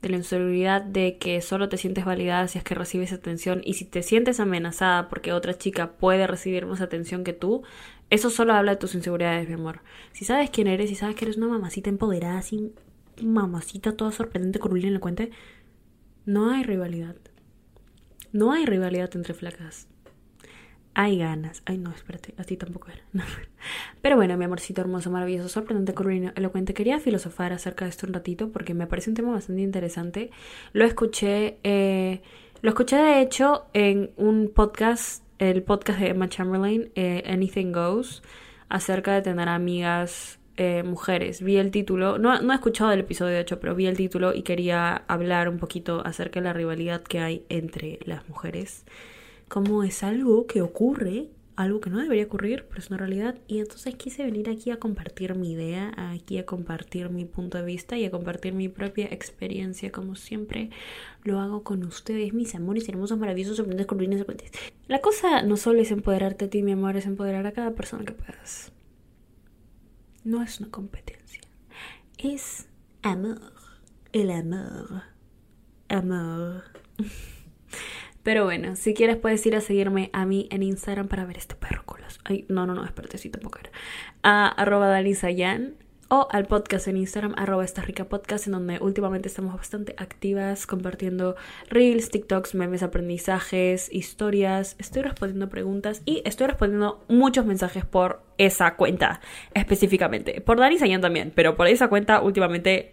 De 0.00 0.08
la 0.08 0.16
inseguridad 0.16 0.80
de 0.80 1.18
que 1.18 1.42
solo 1.42 1.68
te 1.68 1.76
sientes 1.76 2.06
validada 2.06 2.48
si 2.48 2.56
es 2.56 2.64
que 2.64 2.74
recibes 2.74 3.12
atención 3.12 3.60
y 3.62 3.74
si 3.74 3.84
te 3.84 4.02
sientes 4.02 4.40
amenazada 4.40 5.10
porque 5.10 5.34
otra 5.34 5.52
chica 5.58 5.92
puede 5.98 6.26
recibir 6.26 6.64
más 6.64 6.80
atención 6.80 7.24
que 7.24 7.34
tú, 7.34 7.62
eso 8.08 8.30
solo 8.30 8.54
habla 8.54 8.72
de 8.72 8.78
tus 8.78 8.94
inseguridades, 8.94 9.48
mi 9.48 9.54
amor. 9.54 9.82
Si 10.12 10.24
sabes 10.24 10.48
quién 10.48 10.66
eres, 10.66 10.88
si 10.88 10.94
sabes 10.94 11.14
que 11.14 11.26
eres 11.26 11.36
una 11.36 11.48
mamacita 11.48 11.90
empoderada, 11.90 12.38
así, 12.38 12.72
mamacita 13.20 13.96
toda 13.96 14.12
sorprendente, 14.12 14.60
con 14.60 14.74
en 14.74 14.94
la 14.94 15.00
cuenta, 15.00 15.26
no 16.24 16.50
hay 16.50 16.62
rivalidad. 16.62 17.16
No 18.32 18.52
hay 18.52 18.64
rivalidad 18.64 19.10
entre 19.14 19.34
flacas 19.34 19.88
hay 20.98 21.16
ganas. 21.16 21.62
Ay, 21.64 21.78
no, 21.78 21.92
espérate, 21.92 22.34
así 22.38 22.56
tampoco 22.56 22.88
era. 22.90 23.04
Pero 24.02 24.16
bueno, 24.16 24.36
mi 24.36 24.44
amorcito 24.44 24.80
hermoso, 24.80 25.12
maravilloso, 25.12 25.48
sorprendente, 25.48 25.94
corriendo, 25.94 26.32
elocuente. 26.34 26.74
Quería 26.74 26.98
filosofar 26.98 27.52
acerca 27.52 27.84
de 27.84 27.90
esto 27.90 28.08
un 28.08 28.14
ratito 28.14 28.50
porque 28.50 28.74
me 28.74 28.88
parece 28.88 29.10
un 29.10 29.14
tema 29.14 29.30
bastante 29.30 29.62
interesante. 29.62 30.32
Lo 30.72 30.84
escuché, 30.84 31.58
eh, 31.62 32.20
lo 32.62 32.70
escuché 32.70 32.96
de 32.96 33.20
hecho 33.20 33.66
en 33.74 34.10
un 34.16 34.50
podcast, 34.52 35.22
el 35.38 35.62
podcast 35.62 36.00
de 36.00 36.08
Emma 36.08 36.28
Chamberlain, 36.28 36.90
eh, 36.96 37.22
Anything 37.28 37.70
Goes, 37.70 38.24
acerca 38.68 39.14
de 39.14 39.22
tener 39.22 39.48
amigas 39.48 40.40
eh, 40.56 40.82
mujeres. 40.82 41.42
Vi 41.42 41.58
el 41.58 41.70
título, 41.70 42.18
no, 42.18 42.42
no 42.42 42.52
he 42.52 42.56
escuchado 42.56 42.90
el 42.90 42.98
episodio 42.98 43.34
de 43.34 43.42
hecho, 43.42 43.60
pero 43.60 43.76
vi 43.76 43.86
el 43.86 43.96
título 43.96 44.34
y 44.34 44.42
quería 44.42 45.04
hablar 45.06 45.48
un 45.48 45.58
poquito 45.58 46.04
acerca 46.04 46.40
de 46.40 46.44
la 46.46 46.54
rivalidad 46.54 47.04
que 47.04 47.20
hay 47.20 47.46
entre 47.50 48.00
las 48.04 48.28
mujeres 48.28 48.84
como 49.48 49.82
es 49.82 50.02
algo 50.02 50.46
que 50.46 50.62
ocurre, 50.62 51.30
algo 51.56 51.80
que 51.80 51.90
no 51.90 51.98
debería 51.98 52.24
ocurrir, 52.24 52.66
pero 52.68 52.80
es 52.80 52.88
una 52.88 52.98
realidad. 52.98 53.36
Y 53.48 53.58
entonces 53.58 53.96
quise 53.96 54.22
venir 54.24 54.48
aquí 54.48 54.70
a 54.70 54.78
compartir 54.78 55.34
mi 55.34 55.52
idea, 55.52 55.92
aquí 56.12 56.38
a 56.38 56.46
compartir 56.46 57.10
mi 57.10 57.24
punto 57.24 57.58
de 57.58 57.64
vista 57.64 57.96
y 57.96 58.04
a 58.04 58.10
compartir 58.10 58.52
mi 58.52 58.68
propia 58.68 59.06
experiencia, 59.06 59.90
como 59.90 60.14
siempre 60.14 60.70
lo 61.24 61.40
hago 61.40 61.64
con 61.64 61.82
ustedes, 61.84 62.32
mis 62.32 62.54
amores 62.54 62.88
hermosos, 62.88 63.18
maravillosos, 63.18 63.56
sorprendentes, 63.56 63.88
colorines, 63.88 64.18
sorprendentes. 64.18 64.60
La 64.86 65.00
cosa 65.00 65.42
no 65.42 65.56
solo 65.56 65.80
es 65.80 65.90
empoderarte 65.90 66.44
a 66.44 66.50
ti, 66.50 66.62
mi 66.62 66.72
amor, 66.72 66.96
es 66.96 67.06
empoderar 67.06 67.46
a 67.46 67.52
cada 67.52 67.72
persona 67.72 68.04
que 68.04 68.12
puedas. 68.12 68.70
No 70.22 70.42
es 70.42 70.60
una 70.60 70.70
competencia, 70.70 71.42
es 72.18 72.68
amor. 73.02 73.52
El 74.12 74.30
amor. 74.30 75.02
Amor. 75.88 76.64
Pero 78.28 78.44
bueno, 78.44 78.76
si 78.76 78.92
quieres 78.92 79.16
puedes 79.16 79.46
ir 79.46 79.56
a 79.56 79.62
seguirme 79.62 80.10
a 80.12 80.26
mí 80.26 80.48
en 80.50 80.62
Instagram 80.62 81.08
para 81.08 81.24
ver 81.24 81.38
este 81.38 81.54
perro 81.54 81.82
con 81.86 82.02
las... 82.02 82.18
Ay, 82.24 82.44
no, 82.50 82.66
no, 82.66 82.74
no, 82.74 82.84
espérate, 82.84 83.16
sí 83.16 83.30
tampoco 83.30 83.58
era. 83.58 83.70
A 84.22 84.48
arroba 84.48 84.94
o 86.10 86.28
al 86.30 86.44
podcast 86.44 86.88
en 86.88 86.98
Instagram, 86.98 87.32
arroba 87.38 87.64
esta 87.64 87.80
rica 87.80 88.04
podcast, 88.04 88.46
en 88.46 88.52
donde 88.52 88.80
últimamente 88.80 89.28
estamos 89.28 89.56
bastante 89.56 89.94
activas 89.96 90.66
compartiendo 90.66 91.36
reels, 91.70 92.10
TikToks, 92.10 92.54
memes, 92.54 92.82
aprendizajes, 92.82 93.90
historias. 93.90 94.76
Estoy 94.78 95.04
respondiendo 95.04 95.48
preguntas 95.48 96.02
y 96.04 96.20
estoy 96.26 96.48
respondiendo 96.48 97.06
muchos 97.08 97.46
mensajes 97.46 97.86
por 97.86 98.20
esa 98.36 98.76
cuenta 98.76 99.22
específicamente. 99.54 100.42
Por 100.42 100.58
Dani 100.58 100.76
también, 101.00 101.32
pero 101.34 101.56
por 101.56 101.66
esa 101.66 101.88
cuenta 101.88 102.20
últimamente... 102.20 102.92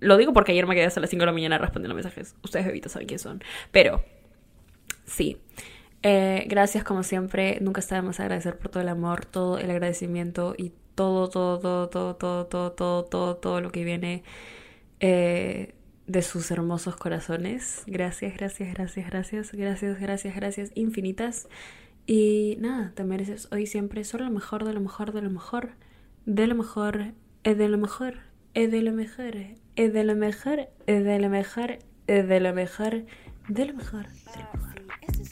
Lo 0.00 0.16
digo 0.16 0.32
porque 0.32 0.50
ayer 0.50 0.66
me 0.66 0.74
quedé 0.74 0.86
hasta 0.86 0.98
las 0.98 1.10
5 1.10 1.20
de 1.20 1.26
la 1.26 1.32
mañana 1.32 1.58
respondiendo 1.58 1.94
mensajes. 1.94 2.34
Ustedes 2.42 2.66
bebitos 2.66 2.90
saben 2.90 3.06
quiénes 3.06 3.22
son. 3.22 3.44
Pero 3.70 4.02
sí. 5.12 5.38
Eh, 6.02 6.46
gracias 6.48 6.82
como 6.82 7.04
siempre, 7.04 7.58
nunca 7.60 7.80
está 7.80 7.98
agradecer 7.98 8.58
por 8.58 8.70
todo 8.70 8.82
el 8.82 8.88
amor, 8.88 9.24
todo 9.24 9.58
el 9.58 9.70
agradecimiento 9.70 10.54
y 10.58 10.72
todo, 10.94 11.28
todo, 11.28 11.58
todo, 11.60 11.88
todo, 11.88 12.16
todo, 12.16 12.46
todo, 12.46 12.72
todo, 12.72 13.04
todo, 13.04 13.36
todo 13.36 13.60
lo 13.60 13.70
que 13.70 13.84
viene 13.84 14.24
eh, 15.00 15.74
de 16.06 16.22
sus 16.22 16.50
hermosos 16.50 16.96
corazones. 16.96 17.84
Gracias, 17.86 18.34
gracias, 18.36 18.74
gracias, 18.74 19.06
gracias, 19.06 19.52
gracias, 19.52 20.00
gracias, 20.00 20.34
gracias 20.34 20.70
infinitas. 20.74 21.48
Y 22.06 22.56
nada, 22.58 22.92
te 22.96 23.04
mereces 23.04 23.48
hoy 23.52 23.66
siempre 23.66 24.02
solo 24.02 24.24
lo 24.24 24.30
mejor, 24.32 24.64
de 24.64 24.72
lo 24.72 24.80
mejor, 24.80 25.12
de 25.12 25.22
lo 25.22 25.30
mejor, 25.30 25.70
de 26.26 26.46
lo 26.48 26.56
mejor, 26.56 27.12
es 27.44 27.56
de 27.58 27.68
lo 27.68 27.78
mejor, 27.78 28.14
es 28.54 28.70
de 28.72 28.82
lo 28.82 28.92
mejor, 28.92 29.34
es 29.76 29.92
de 29.92 30.04
lo 30.04 30.16
mejor, 30.16 30.68
es 30.86 31.04
de 31.04 31.18
lo 31.20 31.28
mejor, 31.30 31.78
es 32.08 32.28
de 32.28 32.40
lo 32.40 32.52
mejor, 32.52 33.04
de 33.48 33.66
lo 33.66 33.74
mejor, 33.74 34.06
de 34.08 34.42
lo 34.42 34.60
mejor. 34.60 34.71